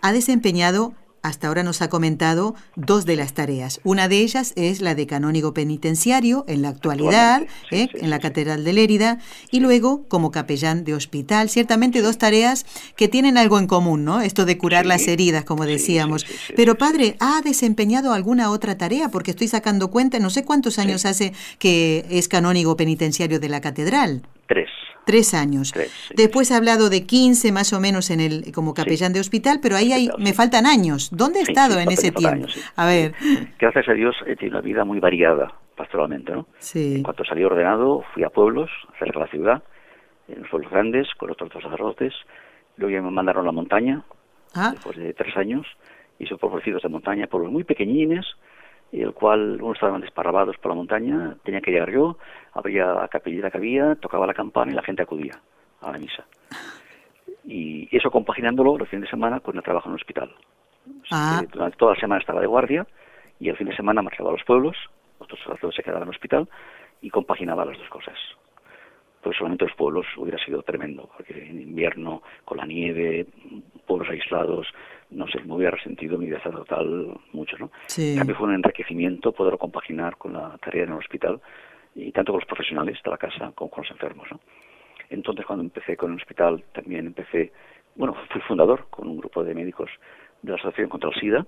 [0.00, 3.80] ha desempeñado hasta ahora nos ha comentado dos de las tareas.
[3.84, 7.88] Una de ellas es la de canónigo penitenciario en la actualidad, ¿eh?
[7.94, 9.18] en la Catedral de Lérida,
[9.50, 11.48] y luego como capellán de hospital.
[11.48, 14.20] Ciertamente dos tareas que tienen algo en común, ¿no?
[14.20, 16.26] Esto de curar las heridas, como decíamos.
[16.56, 19.08] Pero padre, ¿ha desempeñado alguna otra tarea?
[19.08, 23.60] Porque estoy sacando cuenta, no sé cuántos años hace que es canónigo penitenciario de la
[23.60, 24.22] Catedral.
[24.48, 24.68] Tres.
[25.04, 25.72] Tres años.
[26.14, 29.76] Después ha hablado de 15 más o menos en el como capellán de hospital, pero
[29.76, 31.10] ahí hay, me faltan años.
[31.12, 32.46] ¿Dónde he estado en ese tiempo?
[32.76, 33.14] a ver.
[33.58, 36.46] Gracias a Dios he tenido una vida muy variada pastoralmente, ¿no?
[36.58, 36.96] Sí.
[36.96, 39.62] En cuanto salí ordenado, fui a pueblos, cerca de la ciudad,
[40.28, 42.14] en los pueblos grandes, con otros dos sacerdotes.
[42.76, 44.04] Luego ya me mandaron a la montaña,
[44.54, 44.70] ah.
[44.72, 45.66] después de tres años.
[46.18, 48.30] Hice por de montaña, pueblos muy pequeñines, y
[49.00, 52.18] el cual unos estaban desparrabados por la montaña, tenía que llegar yo,
[52.52, 55.40] habría la capillita que había, tocaba la campana y la gente acudía
[55.80, 56.24] a la misa.
[57.44, 60.34] Y eso compaginándolo los fines de semana con el trabajo en el hospital.
[61.10, 61.42] Ah.
[61.50, 62.86] Durante toda la semana estaba de guardia
[63.40, 64.76] y el fin de semana marchaba a los pueblos,
[65.18, 66.48] otros sacerdotes se quedaban en el hospital
[67.00, 68.18] y compaginaba las dos cosas.
[69.22, 73.26] Pues solamente los pueblos hubiera sido tremendo, porque en invierno, con la nieve,
[73.86, 74.66] pueblos aislados,
[75.12, 77.70] no sé, me hubiera resentido mi vida total mucho, ¿no?
[77.86, 78.12] Sí.
[78.12, 81.40] En cambio fue un enriquecimiento poderlo compaginar con la tarea en el hospital
[81.94, 84.40] y tanto con los profesionales de la casa como con los enfermos, ¿no?
[85.10, 87.52] Entonces cuando empecé con el hospital también empecé,
[87.96, 89.90] bueno, fui fundador con un grupo de médicos
[90.40, 91.46] de la Asociación contra el SIDA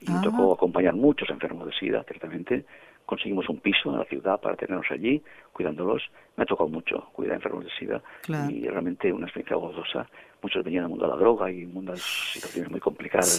[0.00, 2.64] y me tocó acompañar muchos enfermos de SIDA directamente.
[3.04, 6.02] Conseguimos un piso en la ciudad para tenerlos allí, cuidándolos.
[6.36, 8.02] Me ha tocado mucho cuidar enfermos de SIDA
[8.48, 10.06] y realmente una experiencia gozosa
[10.42, 13.38] muchos venían del mundo de la droga y mundo de situaciones muy complicadas,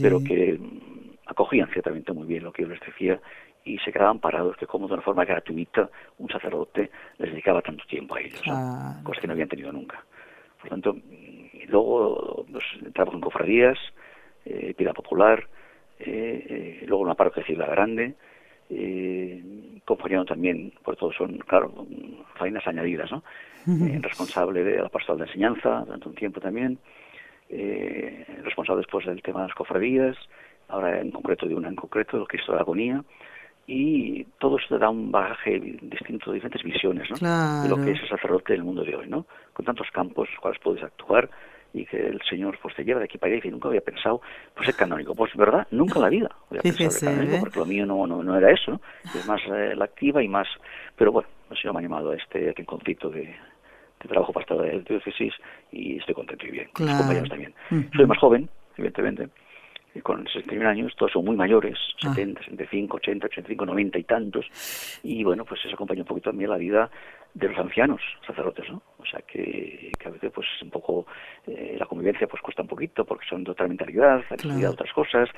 [0.00, 3.20] pero que mm, acogían ciertamente muy bien lo que yo les decía
[3.64, 4.56] y se quedaban parados.
[4.56, 8.42] Que como de una forma gratuita un sacerdote les dedicaba tanto tiempo a ellos,
[9.02, 10.04] cosa que no habían tenido nunca.
[10.58, 13.78] Por lo tanto, mm, luego pues, trabajo en cofradías,
[14.44, 15.46] eh, vida popular,
[15.98, 18.14] eh, eh, luego una parroquia de Ciudad Grande,
[18.74, 19.42] eh,
[19.84, 21.86] compañero también, por todo son, claro,
[22.36, 23.22] faenas añadidas, ¿no?
[23.68, 26.78] Eh, responsable de la pastoral de enseñanza durante un tiempo también,
[27.48, 30.16] eh, responsable después del tema de las cofradías,
[30.68, 33.04] ahora en concreto de una en concreto, el Cristo de la Agonía,
[33.66, 37.62] y todo esto da un bagaje distinto, diferentes visiones, ¿no?
[37.62, 39.26] De lo que es el sacerdote del mundo de hoy, ¿no?
[39.52, 41.30] Con tantos campos los cuales puedes actuar,
[41.72, 44.20] y que el Señor pues te lleva de aquí para allá y nunca había pensado
[44.54, 47.40] pues ser canónico pues verdad nunca en la vida había pensado canónico, ¿eh?
[47.40, 48.80] porque lo mío no, no, era eso ¿no?
[49.04, 50.46] es más eh, la activa y más
[50.96, 53.34] pero bueno el Señor me ha animado a este conflicto de,
[54.02, 55.34] de trabajo pastoral de diócesis
[55.70, 57.54] y estoy contento y bien con mis compañeros también.
[57.94, 59.28] Soy más joven evidentemente
[60.00, 64.46] con 61 años, todos son muy mayores, 70, 65, 80, 85, 90 y tantos,
[65.02, 66.90] y bueno, pues eso acompaña un poquito también la vida
[67.34, 68.82] de los ancianos sacerdotes, ¿no?
[68.98, 71.06] O sea que, que a veces pues un poco
[71.46, 74.92] eh, la convivencia pues cuesta un poquito porque son de otra mentalidad, la de otras
[74.92, 75.30] cosas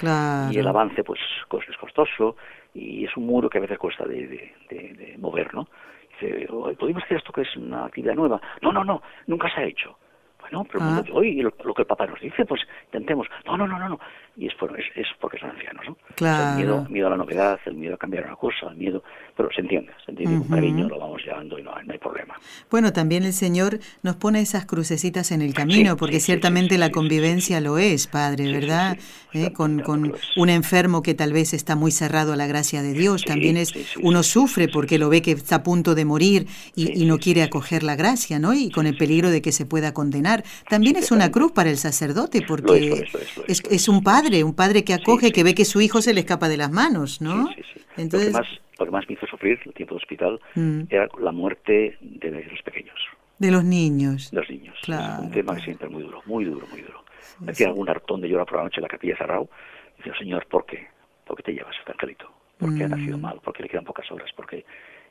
[0.50, 1.20] y el avance pues
[1.68, 2.36] es costoso
[2.74, 5.68] y es un muro que a veces cuesta de, de, mover, ¿no?
[6.10, 8.40] Dice, ¿podemos hacer esto que es una actividad nueva?
[8.60, 9.96] No, no, no, nunca se ha hecho.
[10.40, 11.02] Bueno, pero ah.
[11.12, 13.26] hoy lo, que el Papa nos dice, pues intentemos.
[13.46, 14.00] No, no, no, no, no.
[14.36, 14.54] Y es,
[14.96, 15.96] es, porque son ancianos, ¿no?
[16.16, 16.50] Claro.
[16.50, 19.02] el miedo, miedo a la novedad, el miedo a cambiar una cosa, el miedo...
[19.36, 22.38] Pero se entiende, se entiende con cariño, lo vamos llevando y no, no, hay problema.
[22.70, 27.60] Bueno, también el Señor nos pone esas crucecitas en el camino, porque ciertamente la convivencia
[27.60, 28.96] lo es, Padre, ¿verdad?
[29.32, 29.52] ¿Eh?
[29.52, 33.24] Con, con un enfermo que tal vez está muy cerrado a la gracia de Dios,
[33.24, 37.04] también es uno sufre porque lo ve que está a punto de morir y, y
[37.04, 38.54] no quiere acoger la gracia, ¿no?
[38.54, 40.44] Y con el peligro de que se pueda condenar.
[40.68, 43.08] También es una cruz para el sacerdote porque
[43.48, 46.20] es, es un padre, un padre que acoge, que ve que su hijo se le
[46.20, 47.48] escapa de las manos, ¿no?
[47.96, 48.32] Entonces...
[48.32, 50.82] Lo, que más, lo que más me hizo sufrir el tiempo de hospital mm.
[50.90, 52.98] era la muerte de los pequeños.
[53.38, 54.30] De los niños.
[54.30, 54.76] De los niños.
[54.82, 57.04] es un tema que siempre es muy duro, muy duro, muy duro.
[57.40, 59.48] me hacía algún hartón de llorar por la noche en la capilla cerrado.
[59.94, 60.86] Y decía, Señor, ¿por qué?
[61.26, 62.30] ¿Por qué te llevas este angelito?
[62.58, 63.20] ¿Por qué ha nacido mm.
[63.20, 63.40] mal?
[63.40, 64.30] ¿Por qué le quedan pocas horas?
[64.32, 64.64] ¿Por qué?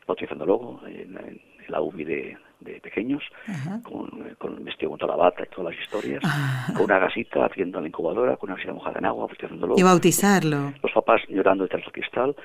[0.08, 3.24] Bautizando luego en, en la UBI de, de pequeños,
[3.84, 6.24] con, con, vestido con toda la bata y todas las historias,
[6.74, 9.28] con una gasita haciendo la incubadora, con una gasita mojada en agua,
[9.76, 10.74] Y bautizarlo.
[10.82, 12.36] Los papás llorando detrás del cristal,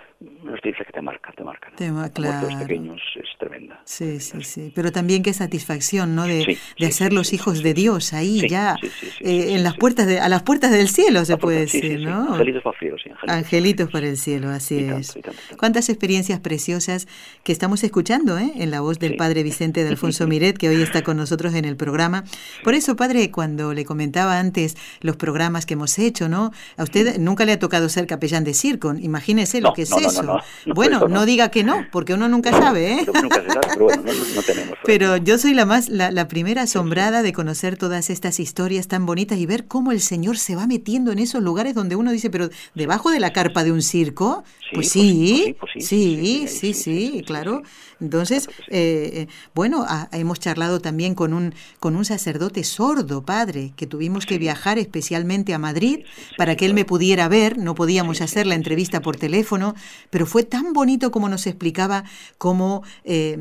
[0.42, 1.70] nos dice que te marca, te marca.
[1.76, 2.48] Te claro.
[2.48, 3.80] los pequeños es tremenda.
[3.84, 4.72] Sí, sí, sí.
[4.74, 6.26] Pero también qué satisfacción, ¿no?
[6.26, 8.76] De, de hacer los hijos de Dios ahí ya,
[9.20, 12.34] eh, en las puertas de, a las puertas del cielo, se puede decir, ¿no?
[12.34, 13.10] Angelitos para el cielo, sí.
[13.26, 15.18] Angelitos, para el cielo, así es.
[15.58, 17.06] Cuántas experiencias preciosas
[17.44, 18.52] que estamos escuchando, ¿eh?
[18.56, 21.64] En la voz del Padre Vicente de Alfonso Miret, que hoy está con nosotros en
[21.64, 22.24] el programa.
[22.64, 26.52] Por eso, padre, cuando le comentaba antes los programas que hemos hecho, ¿no?
[26.76, 30.40] A usted nunca le ha tocado ser capellán de circo, imagínese lo que es eso.
[30.74, 33.06] bueno, no, diga que no, porque uno nunca sabe, ¿eh?
[33.06, 34.02] pero bueno,
[34.34, 34.78] no, tenemos.
[34.84, 39.38] Pero yo soy la más, la, primera asombrada de conocer todas estas historias tan bonitas
[39.38, 42.50] y ver cómo el Señor se va metiendo en esos lugares donde uno dice, pero
[42.74, 47.62] debajo de la carpa de un circo, pues sí, sí, sí, sí, claro.
[48.00, 54.26] Entonces, eh, bueno, hemos charlado también con un, con un sacerdote sordo, padre, que tuvimos
[54.26, 56.04] que viajar especialmente a Madrid
[56.36, 59.74] para que él me pudiera ver, no podíamos hacer la entrevista por teléfono,
[60.10, 62.04] pero fue tan bonito como nos explicaba
[62.38, 63.36] cómo eh,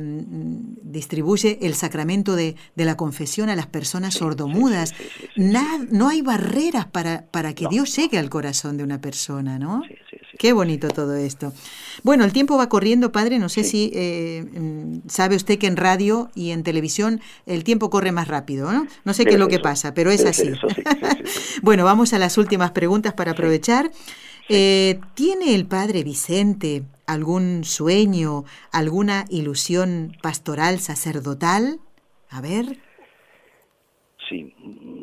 [0.84, 4.93] distribuye el sacramento de, la confesión a las personas sordomudas.
[5.36, 9.84] no hay barreras para, para que Dios llegue al corazón de una persona, ¿no?
[10.38, 11.52] Qué bonito todo esto.
[12.04, 13.39] Bueno, el tiempo va corriendo, padre.
[13.39, 17.89] No sé si eh, mm, sabe usted que en radio y en televisión el tiempo
[17.89, 18.86] corre más rápido, ¿no?
[19.04, 20.52] No sé qué es lo que pasa, pero es así.
[21.63, 23.89] bueno, vamos a las últimas preguntas para aprovechar.
[24.50, 31.80] Eh, ¿Tiene el padre Vicente algún sueño, alguna ilusión pastoral, sacerdotal?
[32.30, 32.78] A ver.
[34.30, 34.54] Sí,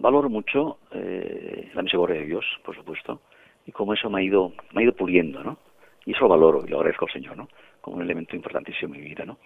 [0.00, 3.20] valoro mucho eh, la misericordia de Dios, por supuesto
[3.66, 5.58] y cómo eso me ha ido, me ha ido puliendo, ¿no?
[6.06, 7.48] Y eso lo valoro y lo agradezco al Señor, ¿no?
[7.80, 9.38] Como un elemento importantísimo en mi vida, ¿no?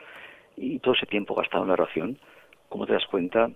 [0.57, 2.18] Y todo ese tiempo gastado en la oración,
[2.68, 3.50] ¿cómo te das cuenta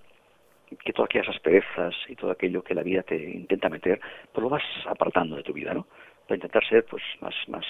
[0.77, 4.01] que todas aquellas asperezas y todo aquello que la vida te intenta meter,
[4.33, 5.87] pues lo vas apartando de tu vida, ¿no?
[6.27, 7.64] Para intentar ser, pues, más, más,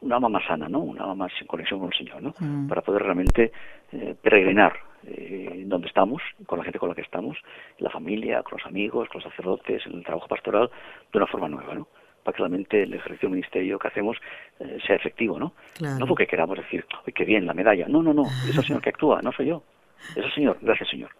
[0.00, 0.80] una alma más sana, ¿no?
[0.80, 2.34] Una alma más en conexión con el Señor, ¿no?
[2.38, 2.68] Mm.
[2.68, 3.52] Para poder realmente
[3.92, 4.74] eh, peregrinar
[5.06, 7.38] eh, donde estamos, con la gente con la que estamos,
[7.78, 10.70] la familia, con los amigos, con los sacerdotes, en el trabajo pastoral,
[11.12, 11.88] de una forma nueva, ¿no?
[12.26, 14.16] Para que realmente el ejercicio del ministerio que hacemos
[14.58, 15.52] eh, sea efectivo, ¿no?
[15.80, 17.86] No porque queramos decir, ¡ay, qué bien, la medalla!
[17.86, 19.62] No, no, no, es el Señor que actúa, no soy yo.
[20.10, 21.10] Es el Señor, gracias Señor.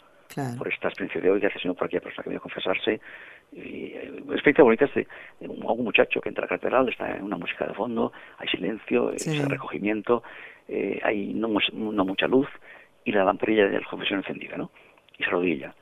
[0.58, 3.00] Por esta experiencia de hoy, gracias Señor por aquella persona que viene a confesarse.
[3.52, 5.06] Y, eh, experiencia bonita es de,
[5.48, 9.10] un muchacho que entra a la catedral, está en una música de fondo, hay silencio,
[9.10, 10.24] hay recogimiento,
[10.66, 12.48] eh, hay no, no, mucha luz
[13.04, 14.72] y la lamparilla de la confesión encendida, ¿no?
[15.16, 15.72] Y se arrodilla.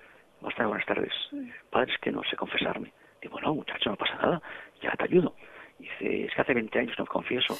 [0.42, 1.12] Buenas tardes,
[1.70, 2.92] padres que no sé confesarme.
[3.22, 4.42] Digo, no, muchacho, no pasa nada
[4.82, 5.34] ya te ayudo.
[5.78, 7.56] Y dice, es que hace 20 años no confieso.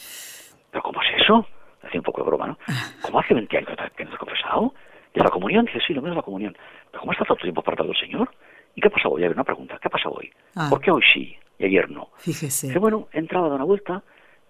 [0.71, 1.47] ¿Pero cómo es eso?
[1.83, 2.59] Hacía un poco de broma, ¿no?
[3.03, 4.75] ¿Cómo hace 20 años que no te has confesado?
[5.13, 5.65] ¿Y la comunión?
[5.67, 6.57] Dice, sí, lo es la comunión.
[6.91, 8.31] ¿Pero cómo has tanto tiempo apartado del Señor?
[8.75, 9.25] ¿Y qué ha pasado hoy?
[9.25, 9.79] Una pregunta.
[9.81, 10.33] ¿Qué ha pasado hoy?
[10.57, 10.67] Ah.
[10.71, 12.09] ¿Por qué hoy sí y ayer no?
[12.19, 12.69] Fíjese.
[12.69, 14.03] Dice, bueno, he entrado a dar una vuelta,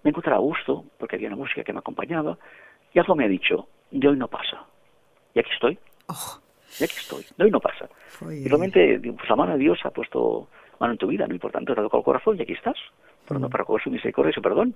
[0.03, 2.37] me encontraba a gusto, porque había una música que me acompañaba,
[2.93, 4.65] y algo me ha dicho, de hoy no pasa.
[5.33, 5.77] Y aquí estoy.
[6.07, 6.39] Oh.
[6.79, 7.25] Y aquí estoy.
[7.37, 7.87] De hoy no pasa.
[8.31, 10.47] Y realmente, pues, la mano de Dios ha puesto
[10.79, 12.77] mano en tu vida, no importante, te ha tocado el corazón y aquí estás,
[13.29, 14.75] no para coger su misericordia y su perdón.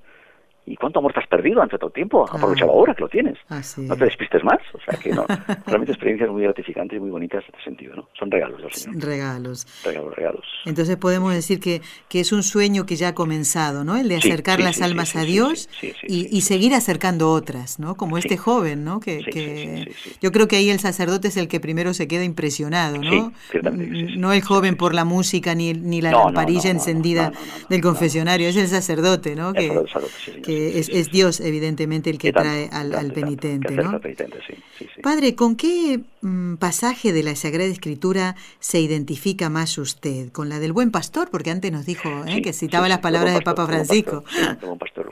[0.70, 2.26] ¿Y cuánto amor te has perdido ante todo el tiempo?
[2.30, 2.36] Ah.
[2.38, 3.38] Aprovechalo ahora que lo tienes.
[3.78, 4.60] no te despistes más.
[4.74, 5.26] O sea que no.
[5.66, 8.08] Realmente experiencias muy gratificantes y muy bonitas en este sentido, ¿no?
[8.18, 9.04] Son regalos del Señor.
[9.04, 9.66] Regalos.
[9.84, 10.46] Regalos, regalos.
[10.66, 13.98] Entonces podemos decir que, que es un sueño que ya ha comenzado, ¿no?
[13.98, 17.96] El de acercar las almas a Dios y, y, seguir acercando otras, ¿no?
[17.96, 19.00] Como este joven, ¿no?
[19.00, 22.98] Que, que yo creo que ahí el sacerdote es el que primero se queda impresionado,
[22.98, 23.34] ¿no?
[24.18, 27.32] no el joven por la música ni, ni la lamparilla encendida
[27.70, 29.54] del confesionario, es el sacerdote, ¿no?
[29.54, 29.70] Que,
[30.80, 34.00] es, Dios, evidentemente, el que trae al, penitente, ¿no?
[35.02, 40.32] Padre, ¿con qué mm, pasaje de la Sagrada Escritura se identifica más usted?
[40.32, 41.30] ¿Con la del buen pastor?
[41.32, 42.42] Porque antes nos dijo ¿eh?
[42.42, 44.24] que citaba las palabras de Papa Francisco.
[44.38, 45.10] El buen pastor.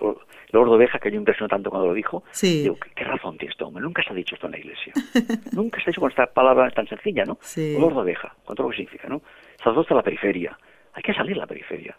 [0.51, 3.83] Lord Oveja, que yo impresionó tanto cuando lo dijo, digo, ¿qué, razón tiene este hombre?
[3.83, 4.93] Nunca se ha dicho esto en la iglesia.
[5.51, 7.37] Nunca se ha dicho con esta palabra tan sencilla, ¿no?
[7.79, 9.21] Lord Oveja, ¿cuánto lo que significa, no?
[9.57, 10.57] Sacerdote a la periferia.
[10.93, 11.95] Hay que salir a la periferia.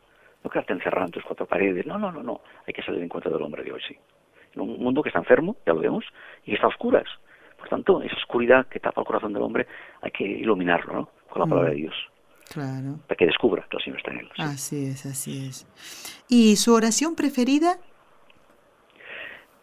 [0.49, 1.85] No quedarte encerrado en tus cuatro paredes.
[1.85, 2.41] No, no, no, no.
[2.67, 3.95] Hay que salir en cuenta del hombre de hoy, sí.
[4.55, 6.07] En un mundo que está enfermo, ya lo vemos,
[6.45, 7.05] y que está a oscuras.
[7.59, 9.67] Por tanto, esa oscuridad que tapa el corazón del hombre
[10.01, 11.11] hay que iluminarlo, ¿no?
[11.29, 11.51] Con la mm.
[11.51, 11.95] palabra de Dios.
[12.51, 12.99] Claro.
[13.07, 14.31] Para que descubra que el Señor está en él.
[14.39, 15.67] Así es, así es.
[16.31, 17.77] ¿Y su oración preferida?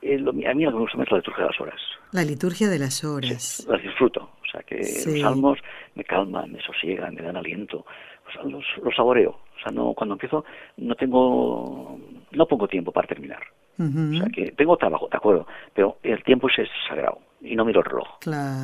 [0.04, 1.82] Eh, a mí lo que me gusta más es la liturgia de las horas.
[2.12, 3.66] La liturgia de las horas.
[3.68, 4.30] las disfruto.
[4.40, 5.58] O sea, que los salmos
[5.96, 7.88] me calman, me sosiegan, me dan aliento.
[8.28, 9.40] O sea, los, los saboreo.
[9.66, 10.46] Sea, no, cuando empiezo
[10.78, 12.00] no tengo,
[12.32, 13.42] no pongo tiempo para terminar.
[13.78, 17.82] O sea, que tengo trabajo, de acuerdo, pero el tiempo es sagrado y no miro
[17.82, 18.08] el reloj.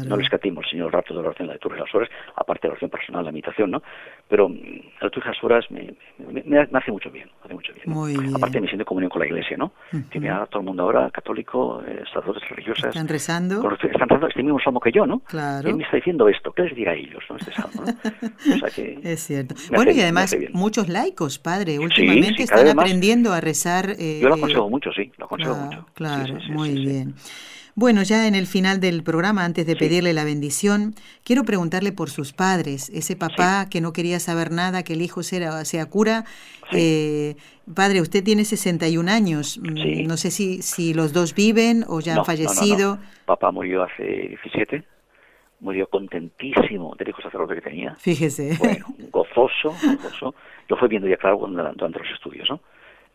[0.07, 2.63] No le escatimo el Señor rato de la oración, la liturgia de las horas, aparte
[2.63, 3.83] de la oración personal, la meditación, ¿no?
[4.27, 4.55] Pero mm,
[4.99, 5.93] la liturgia de las horas me,
[6.45, 8.35] me, hace mucho bien, hace mucho bien, Muy bien.
[8.35, 9.71] Aparte me siento en comunión con la Iglesia, ¿no?
[10.09, 12.85] Que me todo el mundo ahora, católico, eh, sacerdotes religiosas...
[12.85, 13.55] ¿Están rezando?
[13.55, 15.19] están rezando este mismo salmo que yo, ¿no?
[15.19, 15.69] Claro.
[15.69, 17.35] Y me está diciendo esto, ¿qué les dirá a ellos, no?
[17.37, 18.55] Este salmo, ¿no?
[18.55, 18.99] O sea que...
[19.03, 19.55] es cierto.
[19.73, 23.91] Bueno, y además muchos laicos, padre, últimamente están aprendiendo a rezar...
[23.99, 25.85] Eh, yo lo aconsejo mucho, sí, lo aconsejo mucho.
[25.93, 27.15] Claro, muy bien.
[27.75, 32.09] Bueno, ya en el final del programa, antes de pedirle la bendición, quiero preguntarle por
[32.09, 36.25] sus padres, ese papá que no quería saber nada, que el hijo sea, sea cura.
[36.73, 37.35] Eh,
[37.73, 42.15] padre, usted tiene 61 años, mm, no sé si, si los dos viven o ya
[42.15, 42.99] han fallecido.
[43.25, 44.85] Papá murió hace 17
[45.61, 47.95] murió contentísimo del hijo sacerdote que tenía.
[47.95, 48.57] Fíjese.
[48.59, 50.35] Bueno, gozoso, gozoso.
[50.67, 52.59] Lo fue viendo ya claro cuando, durante los estudios, ¿no?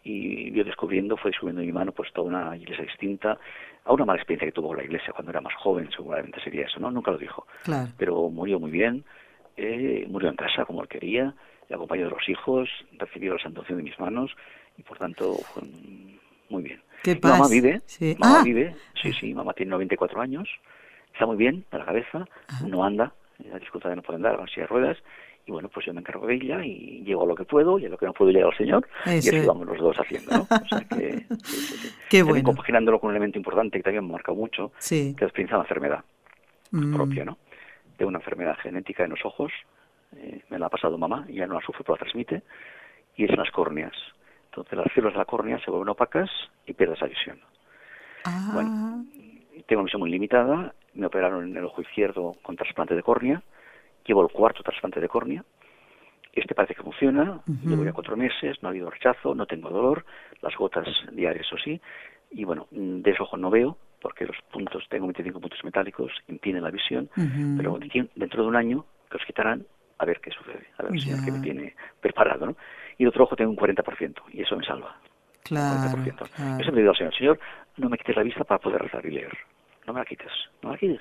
[0.09, 3.37] Y yo descubriendo, fue descubriendo en mi mano pues toda una iglesia distinta,
[3.85, 6.79] a una mala experiencia que tuvo la iglesia cuando era más joven, seguramente sería eso,
[6.79, 6.92] ¿no?
[6.92, 7.45] Nunca lo dijo.
[7.64, 7.88] Claro.
[7.97, 9.05] Pero murió muy bien,
[9.57, 11.35] eh, murió en casa como él quería,
[11.69, 14.31] le acompañó de los hijos, recibió la santuación de mis manos
[14.79, 15.64] y por tanto fue
[16.51, 16.81] muy bien.
[17.03, 17.83] ¿Qué Mamá vive,
[18.19, 18.42] mamá ah.
[18.45, 20.49] vive, sí, sí, mamá tiene 94 años,
[21.12, 22.29] está muy bien para la cabeza,
[22.64, 24.99] no anda, la dificultad de no puede andar, con silla de ruedas,
[25.46, 27.87] y bueno, pues yo me encargo de ella y llego a lo que puedo y
[27.87, 30.42] a lo que no puedo llegar al Señor, y así vamos los dos haciendo, ¿no?
[30.42, 31.24] O sea que,
[32.11, 32.42] Qué bueno.
[32.42, 35.56] compaginándolo con un elemento importante que también me ha marcado mucho, que es la experiencia
[35.56, 36.04] de la enfermedad
[36.72, 36.94] mm.
[36.94, 37.38] propia, ¿no?
[37.96, 39.52] De una enfermedad genética en los ojos,
[40.16, 42.42] eh, me la ha pasado mamá, y ya no la sufre, pero la transmite,
[43.14, 43.94] y es en las córneas.
[44.46, 46.30] Entonces las células de la córnea se vuelven opacas
[46.66, 47.38] y pierdes la visión.
[48.24, 48.50] Ah.
[48.52, 49.04] Bueno,
[49.68, 53.42] tengo una visión muy limitada, me operaron en el ojo izquierdo con trasplante de córnea,
[54.07, 55.45] llevo el cuarto trasplante de córnea,
[56.33, 60.05] este parece que funciona, llevo ya cuatro meses, no ha habido rechazo, no tengo dolor,
[60.42, 61.81] las gotas diarias o sí,
[62.31, 66.62] y bueno, de ese ojo no veo, porque los puntos, tengo 25 puntos metálicos, impiden
[66.62, 67.09] la visión,
[67.57, 67.79] pero
[68.14, 69.64] dentro de un año que os quitarán,
[69.99, 72.57] a ver qué sucede, a ver el Señor que me tiene preparado, ¿no?
[72.99, 74.95] Y el otro ojo tengo un 40%, y eso me salva.
[75.42, 76.27] Claro, claro.
[76.59, 77.40] Yo siempre digo al Señor, Señor,
[77.79, 79.33] no me quites la vista para poder rezar y leer
[79.87, 81.01] no me la quites, no me la quites.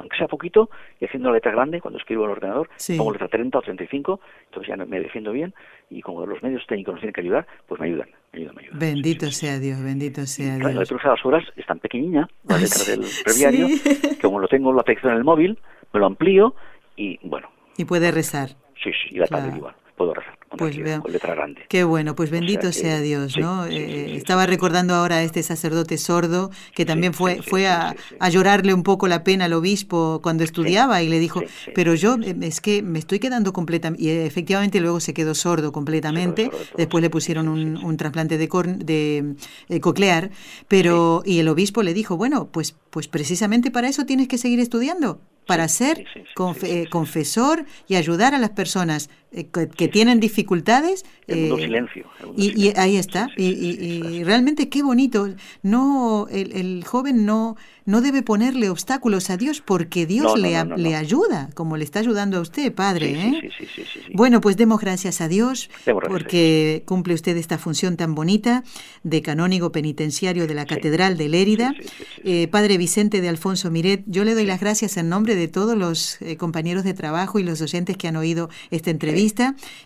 [0.00, 3.28] Aunque sea poquito, y haciendo la letra grande, cuando escribo en el ordenador, pongo letra
[3.28, 5.54] 30 o 35, entonces ya me defiendo bien,
[5.90, 8.62] y como los medios técnicos nos tienen que ayudar, pues me ayudan, me ayudan, me
[8.62, 8.78] ayudan.
[8.78, 10.74] Bendito sea Dios, bendito sea Dios.
[10.74, 14.48] La letra a las horas es tan pequeñilla, la letra del breviario, que como lo
[14.48, 15.58] tengo la texto en el móvil,
[15.92, 16.54] me lo amplío,
[16.96, 17.50] y bueno.
[17.76, 18.48] Y puede rezar.
[18.82, 21.62] Sí, sí, y la tarde igual, puedo rezar pues con letra grande.
[21.68, 23.66] Qué bueno, pues bendito sea, Dios, ¿no?
[23.66, 27.94] Eh, estaba recordando ahora a este sacerdote sordo que también fue fue a,
[28.30, 31.42] llorarle un poco la pena al obispo cuando estudiaba y le dijo,
[31.74, 35.70] pero yo eh, es que me estoy quedando completamente, y efectivamente luego se quedó sordo
[35.72, 39.34] completamente, después le pusieron un, trasplante de, de
[39.68, 40.30] eh, coclear,
[40.66, 44.58] pero y el obispo le dijo, bueno, pues pues precisamente para eso tienes que seguir
[44.58, 46.04] estudiando para ser
[46.90, 51.04] confesor y ayudar a las personas eh, que, tienen dificultades.
[51.26, 52.06] El eh, silencio.
[52.36, 53.28] y, ahí está.
[53.36, 55.28] y, realmente qué bonito.
[55.62, 60.96] No, el, el, joven no, no debe ponerle obstáculos a Dios porque Dios le, le
[60.96, 63.12] ayuda, como le está ayudando a usted, Padre.
[63.12, 63.50] ¿eh?
[64.14, 68.64] Bueno, pues demos gracias a Dios porque cumple usted esta función tan bonita
[69.04, 71.74] de canónigo penitenciario de la Catedral de Lérida.
[72.50, 76.18] padre Vicente de Alfonso Miret, yo le doy las gracias en nombre de todos los
[76.38, 79.19] compañeros de trabajo y los oyentes que han oído esta entrevista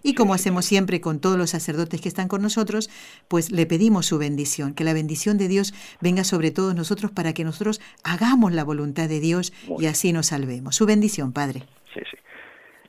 [0.02, 2.90] y como hacemos siempre con todos los sacerdotes que están con nosotros,
[3.28, 7.32] pues le pedimos su bendición, que la bendición de Dios venga sobre todos nosotros para
[7.32, 10.76] que nosotros hagamos la voluntad de Dios y así nos salvemos.
[10.76, 11.64] Su bendición, Padre.
[11.92, 12.16] Sí, sí.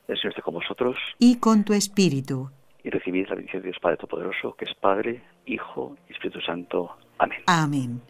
[0.08, 0.96] El Señor esté con vosotros.
[1.18, 2.50] Y con tu espíritu.
[2.84, 6.96] Y recibid la bendición de Dios Padre Todopoderoso, que es Padre, Hijo y Espíritu Santo.
[7.18, 7.38] Amén.
[7.46, 8.00] Amén.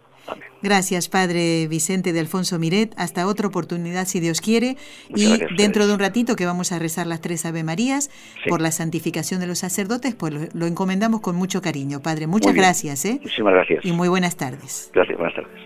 [0.62, 2.94] Gracias, Padre Vicente de Alfonso Miret.
[2.96, 4.76] Hasta otra oportunidad, si Dios quiere.
[5.14, 8.10] y dentro de un ratito que vamos a rezar las tres Ave Marías
[8.48, 12.00] por la santificación de los sacerdotes, pues lo, encomendamos con mucho cariño.
[12.02, 13.04] Padre, muchas gracias.
[13.04, 13.18] ¿eh?
[13.22, 13.84] Muchísimas gracias.
[13.84, 14.90] Y muy buenas tardes.
[14.92, 15.65] Gracias, buenas tardes.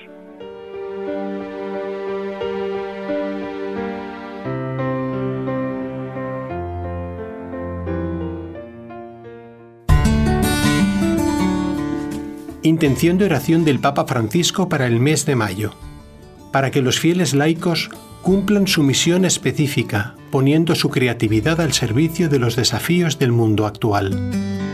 [12.81, 15.75] Intención de oración del Papa Francisco para el mes de mayo.
[16.51, 17.91] Para que los fieles laicos
[18.23, 24.70] cumplan su misión específica, poniendo su creatividad al servicio de los desafíos del mundo actual.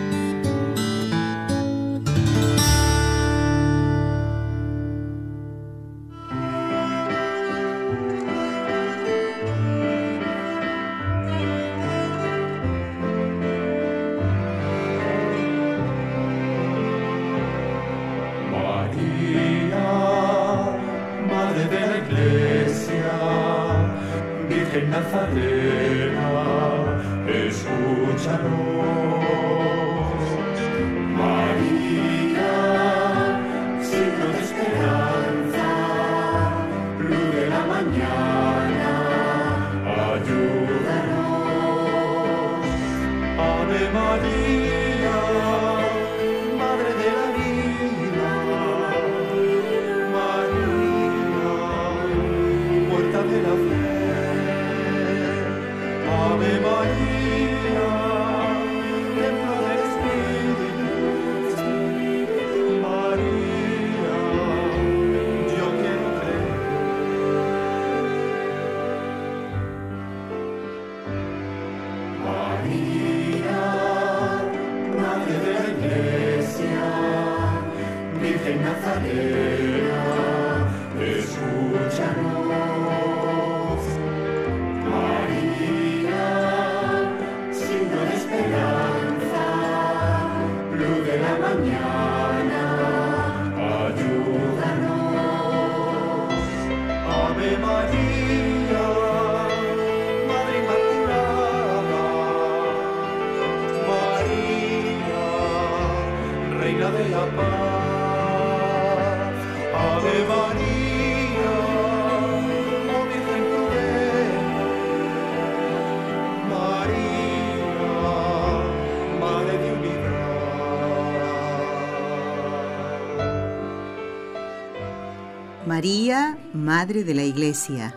[125.76, 127.94] María, Madre de la Iglesia.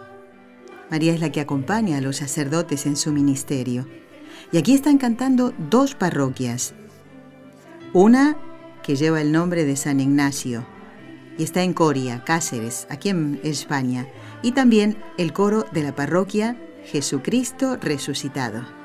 [0.92, 3.88] María es la que acompaña a los sacerdotes en su ministerio.
[4.52, 6.74] Y aquí están cantando dos parroquias.
[7.94, 8.36] Una
[8.84, 10.68] que lleva el nombre de San Ignacio
[11.38, 14.10] y está en Coria, Cáceres, aquí en España.
[14.42, 18.79] Y también el coro de la parroquia Jesucristo resucitado.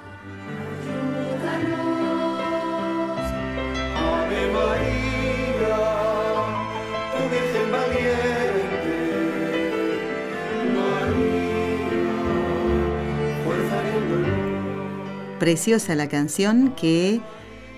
[15.45, 17.21] Preciosa la canción que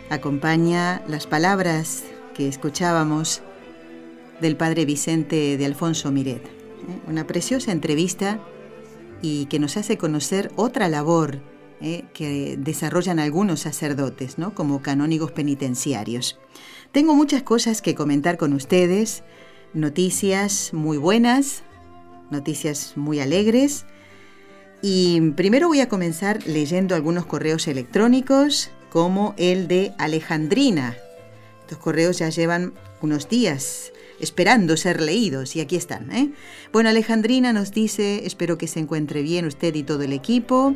[0.08, 3.42] acompaña las palabras que escuchábamos
[4.40, 6.46] del padre Vicente de Alfonso Miret.
[6.46, 6.50] ¿eh?
[7.08, 8.38] Una preciosa entrevista
[9.20, 11.40] y que nos hace conocer otra labor
[11.80, 12.04] ¿eh?
[12.14, 14.54] que desarrollan algunos sacerdotes, ¿no?
[14.54, 16.38] como canónigos penitenciarios.
[16.92, 19.24] Tengo muchas cosas que comentar con ustedes,
[19.74, 21.64] noticias muy buenas,
[22.30, 23.86] noticias muy alegres
[24.83, 30.97] y primero voy a comenzar leyendo algunos correos electrónicos, como el de Alejandrina.
[31.62, 32.72] Estos correos ya llevan
[33.03, 36.11] unos días esperando ser leídos y aquí están.
[36.12, 36.31] ¿eh?
[36.72, 40.74] Bueno, Alejandrina nos dice, espero que se encuentre bien usted y todo el equipo.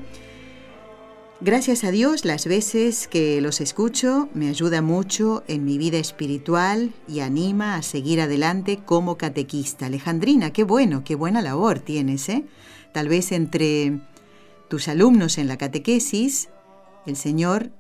[1.43, 6.93] Gracias a Dios, las veces que los escucho me ayuda mucho en mi vida espiritual
[7.09, 9.87] y anima a seguir adelante como catequista.
[9.87, 12.45] Alejandrina, qué bueno, qué buena labor tienes, ¿eh?
[12.93, 14.01] Tal vez entre
[14.69, 16.49] tus alumnos en la catequesis,
[17.07, 17.71] el Señor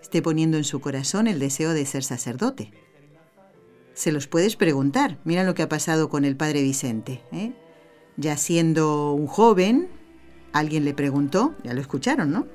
[0.00, 2.72] esté poniendo en su corazón el deseo de ser sacerdote.
[3.94, 5.18] Se los puedes preguntar.
[5.24, 7.22] Mira lo que ha pasado con el padre Vicente.
[7.32, 7.52] ¿eh?
[8.16, 9.88] Ya siendo un joven,
[10.52, 12.46] alguien le preguntó, ya lo escucharon, ¿no?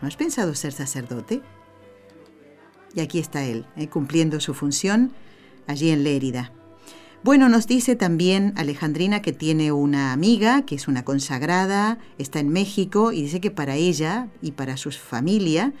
[0.00, 1.42] ¿No has pensado ser sacerdote?
[2.94, 3.88] Y aquí está él, ¿eh?
[3.88, 5.12] cumpliendo su función
[5.66, 6.52] allí en Lérida.
[7.26, 12.50] Bueno, nos dice también Alejandrina que tiene una amiga que es una consagrada, está en
[12.50, 15.72] México y dice que para ella y para su familia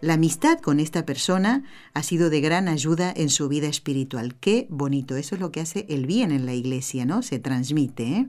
[0.00, 4.34] la amistad con esta persona ha sido de gran ayuda en su vida espiritual.
[4.36, 7.20] Qué bonito, eso es lo que hace el bien en la iglesia, ¿no?
[7.20, 8.04] Se transmite.
[8.04, 8.28] ¿eh?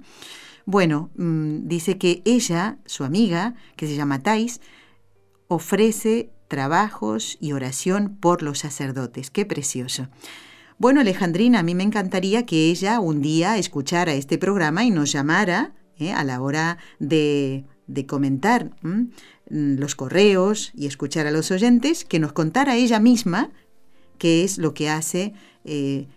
[0.66, 4.60] Bueno, mm, dice que ella, su amiga, que se llama Thais,
[5.48, 9.32] ofrece trabajos y oración por los sacerdotes.
[9.32, 10.10] Qué precioso.
[10.78, 15.10] Bueno, Alejandrina, a mí me encantaría que ella un día escuchara este programa y nos
[15.12, 16.12] llamara ¿eh?
[16.12, 17.64] a la hora de,
[18.08, 18.72] comentar
[19.48, 23.52] los correos y escuchar a los oyentes, que nos contara ella misma
[24.18, 26.08] qué es lo que hace eh,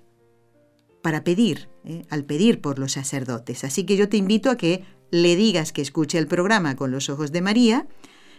[1.03, 2.03] para pedir, ¿eh?
[2.11, 3.63] al pedir por los sacerdotes.
[3.63, 4.83] Así que yo te invito a que
[5.13, 7.87] le digas que escuche el programa con los ojos de María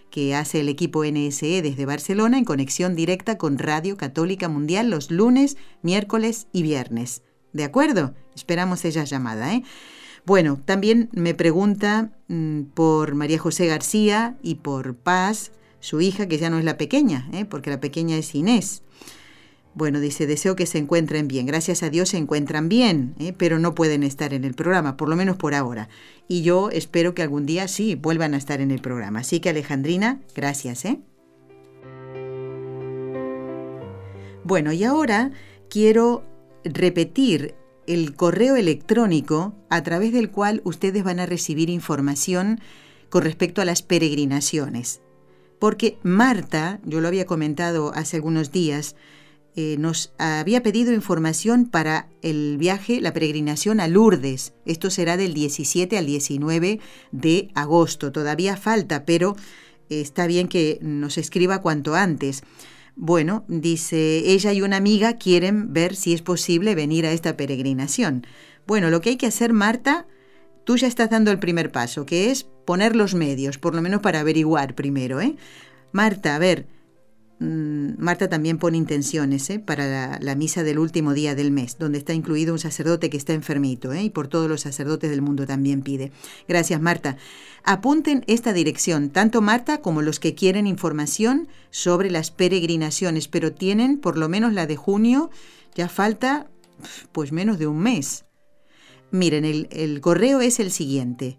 [0.09, 5.11] que hace el equipo NSE desde Barcelona en conexión directa con Radio Católica Mundial los
[5.11, 7.21] lunes, miércoles y viernes.
[7.53, 8.13] ¿De acuerdo?
[8.35, 9.53] Esperamos ella llamada.
[9.53, 9.63] ¿eh?
[10.25, 16.37] Bueno, también me pregunta mm, por María José García y por Paz, su hija, que
[16.37, 17.45] ya no es la pequeña, ¿eh?
[17.45, 18.83] porque la pequeña es Inés.
[19.75, 21.45] Bueno, dice, deseo que se encuentren bien.
[21.45, 23.33] Gracias a Dios se encuentran bien, ¿eh?
[23.37, 25.89] pero no pueden estar en el programa, por lo menos por ahora.
[26.27, 29.19] Y yo espero que algún día sí vuelvan a estar en el programa.
[29.19, 30.85] Así que Alejandrina, gracias.
[30.85, 30.99] ¿eh?
[34.43, 35.31] Bueno, y ahora
[35.69, 36.23] quiero
[36.63, 37.55] repetir
[37.85, 42.59] el correo electrónico a través del cual ustedes van a recibir información
[43.09, 45.01] con respecto a las peregrinaciones.
[45.59, 48.95] Porque Marta, yo lo había comentado hace algunos días,
[49.55, 54.53] eh, nos había pedido información para el viaje, la peregrinación a Lourdes.
[54.65, 56.79] Esto será del 17 al 19
[57.11, 58.11] de agosto.
[58.11, 59.35] Todavía falta, pero
[59.89, 62.43] está bien que nos escriba cuanto antes.
[62.95, 68.27] Bueno, dice, ella y una amiga quieren ver si es posible venir a esta peregrinación.
[68.67, 70.05] Bueno, lo que hay que hacer, Marta,
[70.65, 74.01] tú ya estás dando el primer paso, que es poner los medios, por lo menos
[74.01, 75.21] para averiguar primero.
[75.21, 75.37] ¿eh?
[75.93, 76.67] Marta, a ver,
[77.99, 79.59] Marta también pone intenciones ¿eh?
[79.59, 83.33] para la, misa del último día del mes, donde está incluido un sacerdote que está
[83.33, 84.03] enfermito ¿eh?
[84.03, 86.13] y por todos los sacerdotes del mundo también pide.
[86.47, 87.17] Gracias, Marta.
[87.65, 93.99] Apunten esta dirección, tanto Marta como los que quieren información sobre las peregrinaciones, pero tienen
[93.99, 95.29] por lo menos la de junio,
[95.75, 96.49] ya falta
[97.11, 98.23] pues menos de un mes.
[99.11, 101.37] Miren, el, el correo es el siguiente,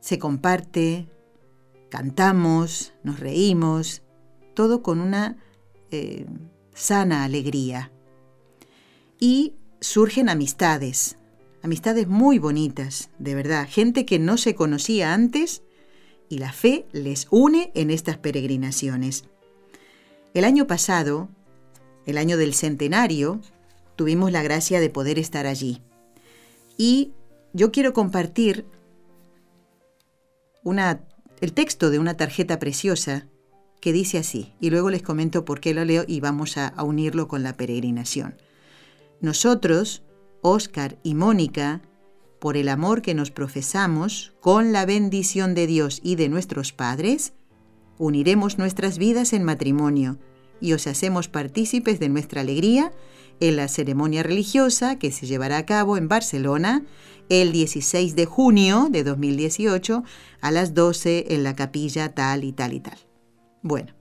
[0.00, 1.08] se comparte,
[1.88, 4.02] cantamos, nos reímos,
[4.54, 5.38] todo con una
[5.90, 6.26] eh,
[6.74, 7.90] sana alegría.
[9.18, 11.16] Y surgen amistades,
[11.62, 15.62] amistades muy bonitas, de verdad, gente que no se conocía antes
[16.28, 19.24] y la fe les une en estas peregrinaciones.
[20.34, 21.28] El año pasado,
[22.06, 23.40] el año del centenario,
[23.96, 25.82] tuvimos la gracia de poder estar allí.
[26.76, 27.12] Y
[27.52, 28.66] yo quiero compartir
[30.62, 31.04] una,
[31.40, 33.26] el texto de una tarjeta preciosa
[33.80, 36.82] que dice así, y luego les comento por qué lo leo y vamos a, a
[36.82, 38.36] unirlo con la peregrinación.
[39.20, 40.02] Nosotros,
[40.42, 41.80] Oscar y Mónica,
[42.39, 47.32] por el amor que nos profesamos, con la bendición de Dios y de nuestros padres,
[47.99, 50.18] uniremos nuestras vidas en matrimonio
[50.61, 52.93] y os hacemos partícipes de nuestra alegría
[53.41, 56.84] en la ceremonia religiosa que se llevará a cabo en Barcelona
[57.28, 60.03] el 16 de junio de 2018
[60.41, 62.99] a las 12 en la capilla tal y tal y tal.
[63.62, 63.95] Bueno,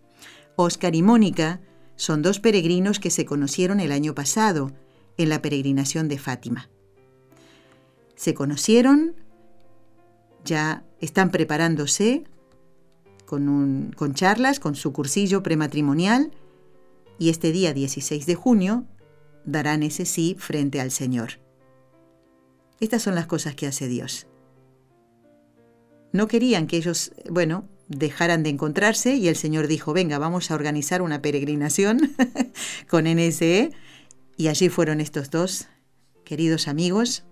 [0.56, 1.62] Oscar y Mónica
[1.96, 4.72] son dos peregrinos que se conocieron el año pasado
[5.18, 6.70] en la peregrinación de Fátima
[8.18, 9.16] se conocieron,
[10.44, 12.24] ya están preparándose
[13.26, 16.32] con, charlas, con su cursillo prematrimonial
[17.20, 18.86] y este día 16 de junio
[19.46, 21.40] darán ese sí frente al Señor.
[22.80, 24.28] Estas son las cosas que hace Dios.
[26.12, 30.56] No querían que ellos, bueno, dejaran de encontrarse y el Señor dijo, venga, vamos a
[30.56, 32.16] organizar una peregrinación
[32.90, 33.72] con NSE.
[34.38, 35.68] Y allí fueron estos dos
[36.24, 37.27] queridos amigos,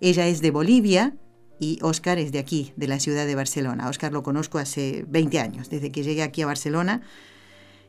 [0.00, 1.16] ella es de Bolivia
[1.60, 3.88] y Oscar es de aquí, de la ciudad de Barcelona.
[3.88, 7.02] Oscar lo conozco hace 20 años, desde que llegué aquí a Barcelona,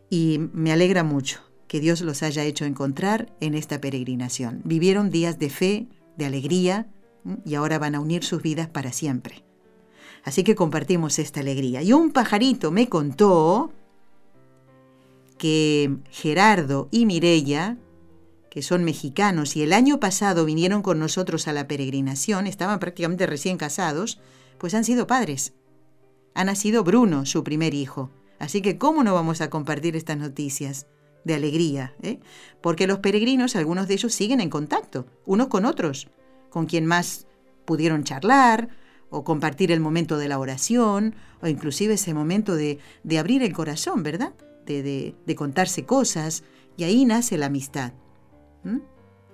[0.10, 4.62] y me alegra mucho que Dios los haya hecho encontrar en esta peregrinación.
[4.64, 5.88] Vivieron días de fe,
[6.18, 6.88] de alegría,
[7.44, 9.44] y ahora van a unir sus vidas para siempre.
[10.24, 11.82] Así que compartimos esta alegría.
[11.82, 13.72] Y un pajarito me contó
[15.38, 17.78] que Gerardo y Mirella
[18.56, 23.28] que son mexicanos y el año pasado vinieron con nosotros a la peregrinación, estaban prácticamente
[23.28, 24.22] recién casados,
[24.60, 25.54] pues han sido padres.
[26.36, 28.12] Ha nacido Bruno, su primer hijo.
[28.40, 30.88] Así que, ¿cómo no vamos a compartir estas noticias?
[31.26, 32.22] De alegría, ¿eh?
[32.62, 36.08] Porque los peregrinos, algunos de ellos siguen en contacto, unos con otros,
[36.50, 37.28] con quien más
[37.66, 38.70] pudieron charlar,
[39.10, 42.80] o compartir el momento de la oración, o inclusive ese momento de,
[43.20, 44.32] abrir el corazón, ¿verdad?
[44.66, 46.46] De, de contarse cosas,
[46.78, 47.92] y ahí nace la amistad.
[48.66, 48.80] ¿Mm?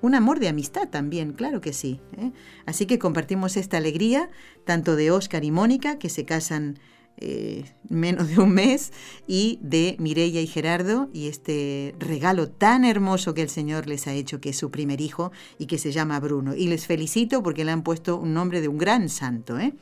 [0.02, 2.00] Un amor de amistad también, claro que sí.
[2.18, 2.32] ¿eh?
[2.66, 4.30] Así que compartimos esta alegría,
[4.66, 6.80] tanto de Oscar y Mónica, que se casan
[7.18, 8.92] eh, menos de un mes,
[9.28, 14.14] y de Mireia y Gerardo, y este regalo tan hermoso que el Señor les ha
[14.14, 16.56] hecho, que es su primer hijo y que se llama Bruno.
[16.56, 19.60] Y les felicito porque le han puesto un nombre de un gran santo.
[19.60, 19.76] ¿eh?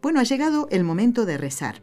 [0.00, 1.82] Bueno, ha llegado el momento de rezar.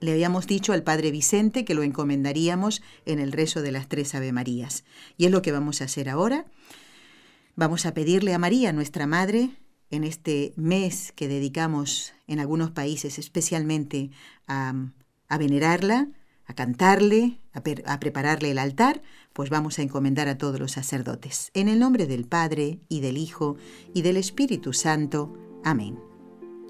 [0.00, 4.14] Le habíamos dicho al Padre Vicente que lo encomendaríamos en el rezo de las tres
[4.14, 4.84] Ave Marías.
[5.16, 6.46] Y es lo que vamos a hacer ahora.
[7.56, 9.50] Vamos a pedirle a María, nuestra Madre,
[9.90, 14.10] en este mes que dedicamos en algunos países especialmente
[14.46, 14.74] a,
[15.38, 16.08] venerarla,
[16.46, 21.50] a cantarle, a, prepararle el altar, pues vamos a encomendar a todos los sacerdotes.
[21.54, 23.56] En el nombre del Padre, y del Hijo,
[23.92, 25.36] y del Espíritu Santo.
[25.64, 26.07] Amén.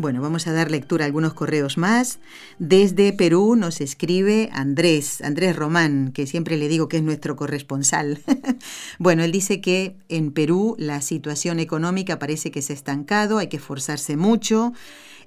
[0.00, 2.20] Bueno, vamos a dar lectura a algunos correos más.
[2.60, 8.20] Desde Perú nos escribe Andrés, Andrés Román, que siempre le digo que es nuestro corresponsal.
[9.00, 13.48] bueno, él dice que en Perú la situación económica parece que se ha estancado, hay
[13.48, 14.72] que esforzarse mucho.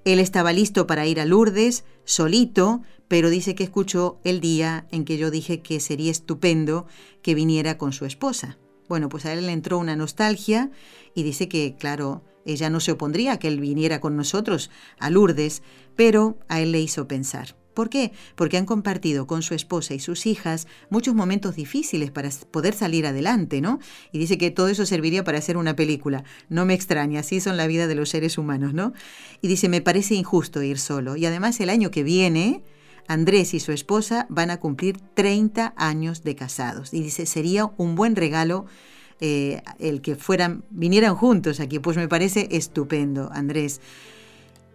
[0.05, 5.03] Él estaba listo para ir a Lourdes, solito, pero dice que escuchó el día en
[5.03, 6.87] que yo dije que sería estupendo
[7.21, 8.57] que viniera con su esposa.
[8.87, 10.71] Bueno, pues a él le entró una nostalgia
[11.13, 14.69] y dice que, claro, ella no se opondría a que él viniera con nosotros
[14.99, 15.61] a Lourdes,
[15.95, 17.55] pero a él le hizo pensar.
[17.73, 18.11] ¿Por qué?
[18.35, 23.07] Porque han compartido con su esposa y sus hijas muchos momentos difíciles para poder salir
[23.07, 23.79] adelante, ¿no?
[24.11, 26.23] Y dice que todo eso serviría para hacer una película.
[26.49, 28.93] No me extraña, así son la vida de los seres humanos, ¿no?
[29.41, 31.15] Y dice, me parece injusto ir solo.
[31.15, 32.61] Y además el año que viene,
[33.07, 36.93] Andrés y su esposa van a cumplir 30 años de casados.
[36.93, 38.65] Y dice, sería un buen regalo
[39.21, 43.79] eh, el que fueran, vinieran juntos aquí, pues me parece estupendo, Andrés.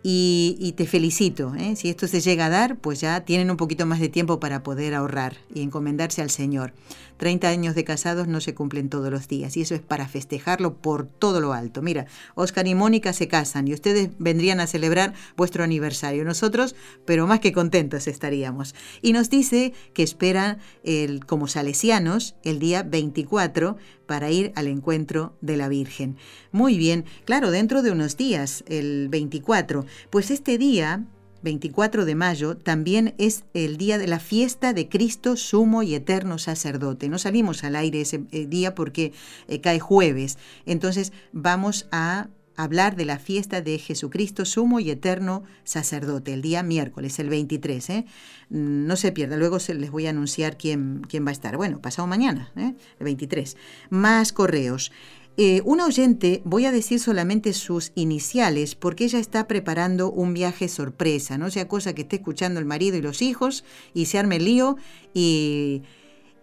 [0.08, 1.52] Y, te felicito.
[1.56, 1.74] ¿eh?
[1.74, 4.62] Si esto se llega a dar, pues ya tienen un poquito más de tiempo para
[4.62, 6.74] poder ahorrar y encomendarse al Señor.
[7.16, 10.74] 30 años de casados no se cumplen todos los días y eso es para festejarlo
[10.74, 11.82] por todo lo alto.
[11.82, 16.24] Mira, Oscar y Mónica se casan y ustedes vendrían a celebrar vuestro aniversario.
[16.24, 18.76] Nosotros, pero más que contentos estaríamos.
[19.02, 23.76] Y nos dice que esperan, el, como salesianos, el día 24
[24.06, 26.16] para ir al encuentro de la Virgen.
[26.52, 31.04] Muy bien, claro, dentro de unos días, el 24, pues este día
[31.42, 36.38] 24 de mayo, también es el día de la fiesta de Cristo sumo y eterno
[36.38, 37.08] sacerdote.
[37.08, 39.12] No salimos al aire ese eh, día porque
[39.46, 40.38] eh, cae jueves.
[40.64, 46.62] Entonces vamos a hablar de la fiesta de Jesucristo sumo y eterno sacerdote, el día
[46.62, 47.90] miércoles, el 23.
[47.90, 48.06] ¿eh?
[48.48, 51.56] No se pierda, luego se, les voy a anunciar quién, quién va a estar.
[51.56, 53.56] Bueno, pasado mañana, el 23.
[53.90, 54.92] Más correos.
[55.38, 60.66] Eh, una oyente, voy a decir solamente sus iniciales, porque ella está preparando un viaje
[60.66, 64.36] sorpresa, no sea cosa que esté escuchando el marido y los hijos y se arme
[64.36, 64.76] el lío
[65.12, 65.82] y,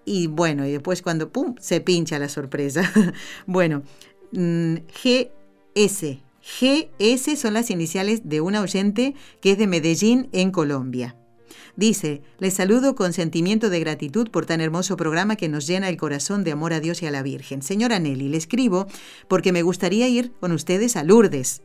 [0.05, 2.91] y bueno, y después cuando pum, se pincha la sorpresa.
[3.47, 3.81] bueno,
[4.31, 4.75] mm,
[5.75, 6.19] GS.
[6.41, 11.15] GS son las iniciales de una oyente que es de Medellín, en Colombia.
[11.75, 15.97] Dice, les saludo con sentimiento de gratitud por tan hermoso programa que nos llena el
[15.97, 17.63] corazón de amor a Dios y a la Virgen.
[17.63, 18.87] Señora Nelly, le escribo
[19.27, 21.63] porque me gustaría ir con ustedes a Lourdes.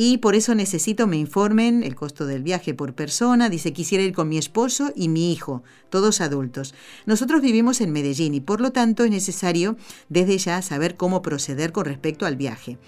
[0.00, 3.48] Y por eso necesito me informen el costo del viaje por persona.
[3.48, 6.72] Dice, quisiera ir con mi esposo y mi hijo, todos adultos.
[7.04, 9.76] Nosotros vivimos en Medellín y por lo tanto es necesario
[10.08, 12.78] desde ya saber cómo proceder con respecto al viaje.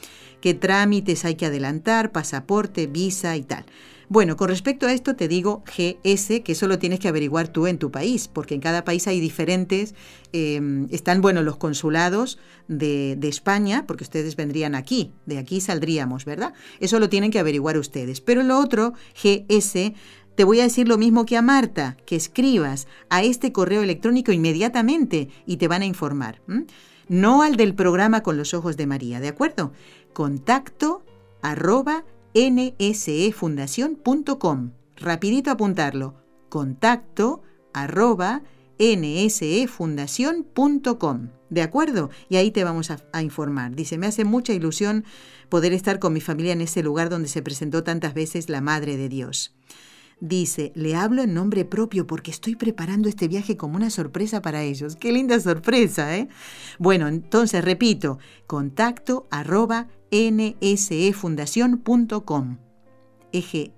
[0.40, 2.12] ¿Qué trámites hay que adelantar?
[2.12, 3.64] Pasaporte, visa y tal.
[4.12, 7.68] Bueno, con respecto a esto te digo GS, que eso lo tienes que averiguar tú
[7.68, 9.94] en tu país, porque en cada país hay diferentes,
[10.32, 12.36] em, están, bueno, los consulados
[12.66, 16.54] de, de, España, porque ustedes vendrían aquí, de aquí saldríamos, ¿verdad?
[16.80, 18.20] Eso lo tienen que averiguar ustedes.
[18.20, 19.94] Pero lo otro, GS,
[20.34, 24.32] te voy a decir lo mismo que a Marta, que escribas a este correo electrónico
[24.32, 26.42] inmediatamente y te van a informar.
[27.06, 29.72] No al del programa con los ojos de María, ¿de acuerdo?
[30.12, 31.04] Contacto
[31.42, 32.04] arroba
[32.34, 34.70] nsefundación.com.
[34.96, 36.14] Rapidito apuntarlo.
[36.48, 38.42] Contacto arroba
[38.78, 41.28] nsefundación.com.
[41.50, 42.10] ¿De acuerdo?
[42.28, 43.74] Y ahí te vamos a, a, informar.
[43.74, 45.04] Dice, me hace mucha ilusión
[45.48, 48.96] poder estar con mi familia en ese lugar donde se presentó tantas veces la Madre
[48.96, 49.54] de Dios.
[50.20, 54.62] Dice, le hablo en nombre propio porque estoy preparando este viaje como una sorpresa para
[54.62, 54.96] ellos.
[54.96, 56.28] Qué linda sorpresa, ¿eh?
[56.78, 62.58] Bueno, entonces repito, contacto arroba nsefundación.com.
[63.32, 63.72] Eje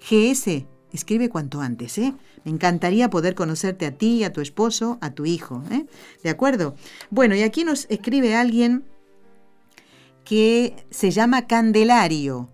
[0.00, 2.14] GS, escribe cuanto antes, ¿eh?
[2.44, 5.84] Me encantaría poder conocerte a ti, a tu esposo, a tu hijo, ¿eh?
[6.22, 6.76] ¿De acuerdo?
[7.10, 8.84] Bueno, y aquí nos escribe alguien
[10.24, 12.48] que se llama Candelario.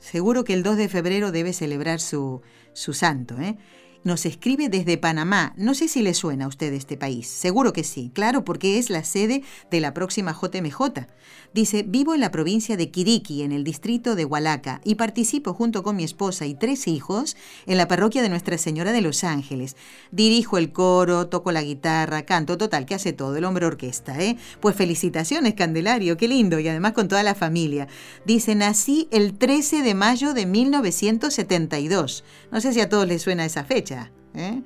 [0.00, 2.42] Seguro que el 2 de febrero debe celebrar su,
[2.74, 3.40] su santo.
[3.40, 3.56] ¿eh?
[4.04, 5.54] Nos escribe desde Panamá.
[5.56, 7.26] No sé si le suena a usted este país.
[7.26, 8.10] Seguro que sí.
[8.12, 11.06] Claro, porque es la sede de la próxima JMJ.
[11.54, 15.82] Dice, vivo en la provincia de Quiriqui, en el distrito de Hualaca, y participo junto
[15.82, 17.34] con mi esposa y tres hijos
[17.64, 19.74] en la parroquia de Nuestra Señora de los Ángeles.
[20.10, 24.36] Dirijo el coro, toco la guitarra, canto, total, que hace todo, el hombre orquesta, ¿eh?
[24.60, 27.88] Pues felicitaciones, Candelario, qué lindo, y además con toda la familia.
[28.26, 32.24] Dice, nací el 13 de mayo de 1972.
[32.50, 33.93] No sé si a todos les suena esa fecha.
[34.34, 34.62] ¿Eh?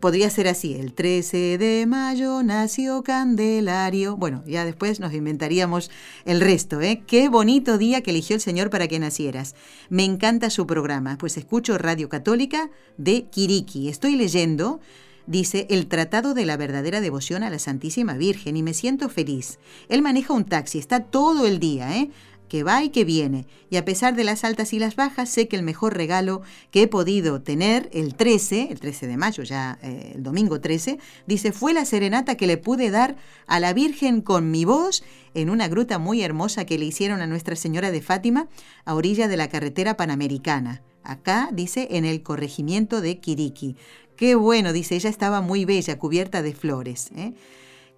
[0.00, 4.16] Podría ser así, el 13 de mayo nació Candelario.
[4.16, 5.92] Bueno, ya después nos inventaríamos
[6.24, 7.04] el resto, ¿eh?
[7.06, 9.54] Qué bonito día que eligió el Señor para que nacieras.
[9.88, 13.88] Me encanta su programa, pues escucho Radio Católica de Kiriki.
[13.88, 14.80] Estoy leyendo
[15.26, 19.58] dice el Tratado de la verdadera devoción a la Santísima Virgen y me siento feliz.
[19.88, 22.10] Él maneja un taxi, está todo el día, ¿eh?
[22.48, 25.48] Que va y que viene, y a pesar de las altas y las bajas, sé
[25.48, 29.78] que el mejor regalo que he podido tener el 13, el 13 de mayo, ya
[29.82, 33.16] eh, el domingo 13, dice, fue la serenata que le pude dar
[33.46, 35.02] a la Virgen con mi voz
[35.34, 38.48] en una gruta muy hermosa que le hicieron a Nuestra Señora de Fátima
[38.84, 40.82] a orilla de la carretera panamericana.
[41.02, 43.76] Acá dice en el corregimiento de Quiriqui.
[44.16, 47.10] Qué bueno, dice, ella estaba muy bella, cubierta de flores.
[47.14, 47.34] ¿eh?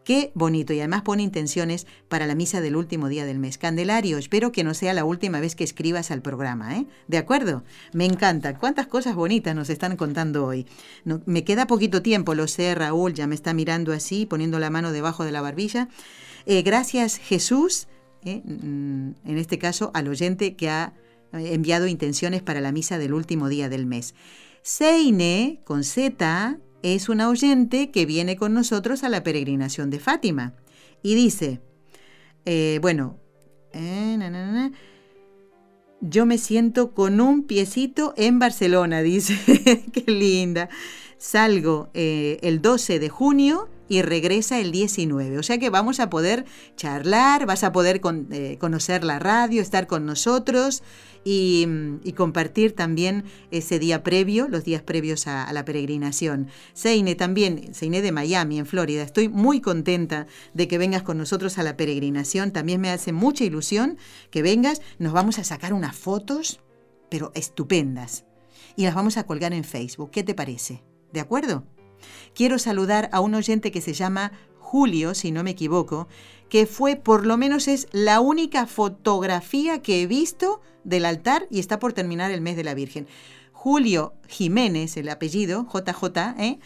[0.08, 3.58] Qué bonito y además pone intenciones para la misa del último día del mes.
[3.58, 6.86] Candelario, espero que no sea la última vez que escribas al programa, ¿eh?
[7.08, 7.62] ¿De acuerdo?
[7.92, 8.58] Me encanta.
[8.58, 10.66] Cuántas cosas bonitas nos están contando hoy.
[11.26, 14.92] Me queda poquito tiempo, lo sé, Raúl ya me está mirando así, poniendo la mano
[14.92, 15.90] debajo de la barbilla.
[16.46, 17.86] Eh, gracias, Jesús,
[18.24, 18.40] ¿eh?
[18.46, 20.94] Mm, en este caso al oyente que ha
[21.34, 24.14] eh, enviado intenciones para la misa del último día del mes.
[24.62, 30.54] Seine, con Z, es una oyente que viene con nosotros a la peregrinación de Fátima.
[31.02, 31.60] Y dice,
[32.44, 33.18] eh, bueno,
[33.72, 34.70] eh,
[36.00, 39.36] yo me siento con un piecito en Barcelona, dice,
[39.92, 40.68] qué linda.
[41.18, 45.38] Salgo eh, el 12 de junio y regresa el 19.
[45.38, 46.44] O sea que vamos a poder
[46.76, 48.00] charlar, vas a poder
[48.58, 50.82] conocer la radio, estar con nosotros
[51.24, 51.66] y,
[52.16, 56.48] compartir también ese día previo, los días previos a, la peregrinación.
[56.72, 59.02] Seine también, Seine de Miami, en Florida.
[59.02, 62.50] Estoy muy contenta de que vengas con nosotros a la peregrinación.
[62.50, 63.98] También me hace mucha ilusión
[64.30, 64.82] que vengas.
[64.98, 66.60] Nos vamos a sacar unas fotos,
[67.08, 68.24] pero estupendas.
[68.76, 70.10] Y las vamos a colgar en Facebook.
[70.10, 70.82] ¿Qué te parece?
[71.12, 71.64] ¿De acuerdo?
[72.34, 74.32] Quiero saludar a un oyente que se llama
[74.70, 76.08] Julio, si no me equivoco,
[76.50, 81.58] que fue, por lo menos es la única fotografía que he visto del altar y
[81.58, 83.06] está por terminar el mes de la Virgen.
[83.52, 86.58] Julio Jiménez, el apellido, JJ, ¿eh?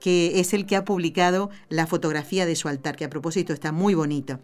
[0.00, 3.72] que es el que ha publicado la fotografía de su altar, que a propósito está
[3.72, 4.38] muy bonito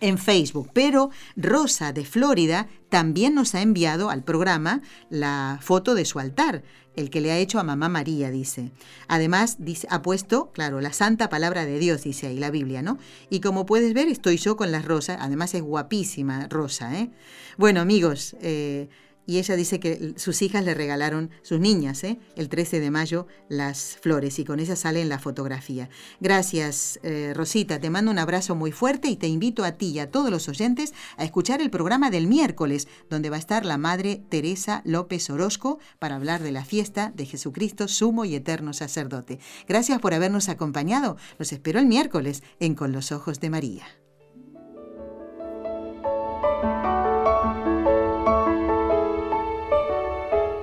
[0.00, 0.70] en Facebook.
[0.72, 6.62] Pero Rosa de Florida también nos ha enviado al programa la foto de su altar,
[6.94, 8.72] el que le ha hecho a Mamá María, dice.
[9.06, 9.58] Además,
[9.90, 12.98] ha puesto, claro, la santa palabra de Dios, dice ahí la Biblia, ¿no?
[13.28, 17.10] Y como puedes ver, estoy yo con las rosas, además es guapísima Rosa, ¿eh?
[17.58, 18.88] Bueno, amigos, eh,
[19.26, 22.18] y ella dice que sus hijas le regalaron, sus niñas, ¿eh?
[22.36, 25.88] el 13 de mayo, las flores y con esas sale en la fotografía.
[26.20, 29.98] Gracias, eh, Rosita, te mando un abrazo muy fuerte y te invito a ti y
[29.98, 33.78] a todos los oyentes a escuchar el programa del miércoles, donde va a estar la
[33.78, 39.38] Madre Teresa López Orozco para hablar de la fiesta de Jesucristo, sumo y eterno sacerdote.
[39.68, 41.16] Gracias por habernos acompañado.
[41.38, 44.05] Los espero el miércoles en Con los Ojos de María.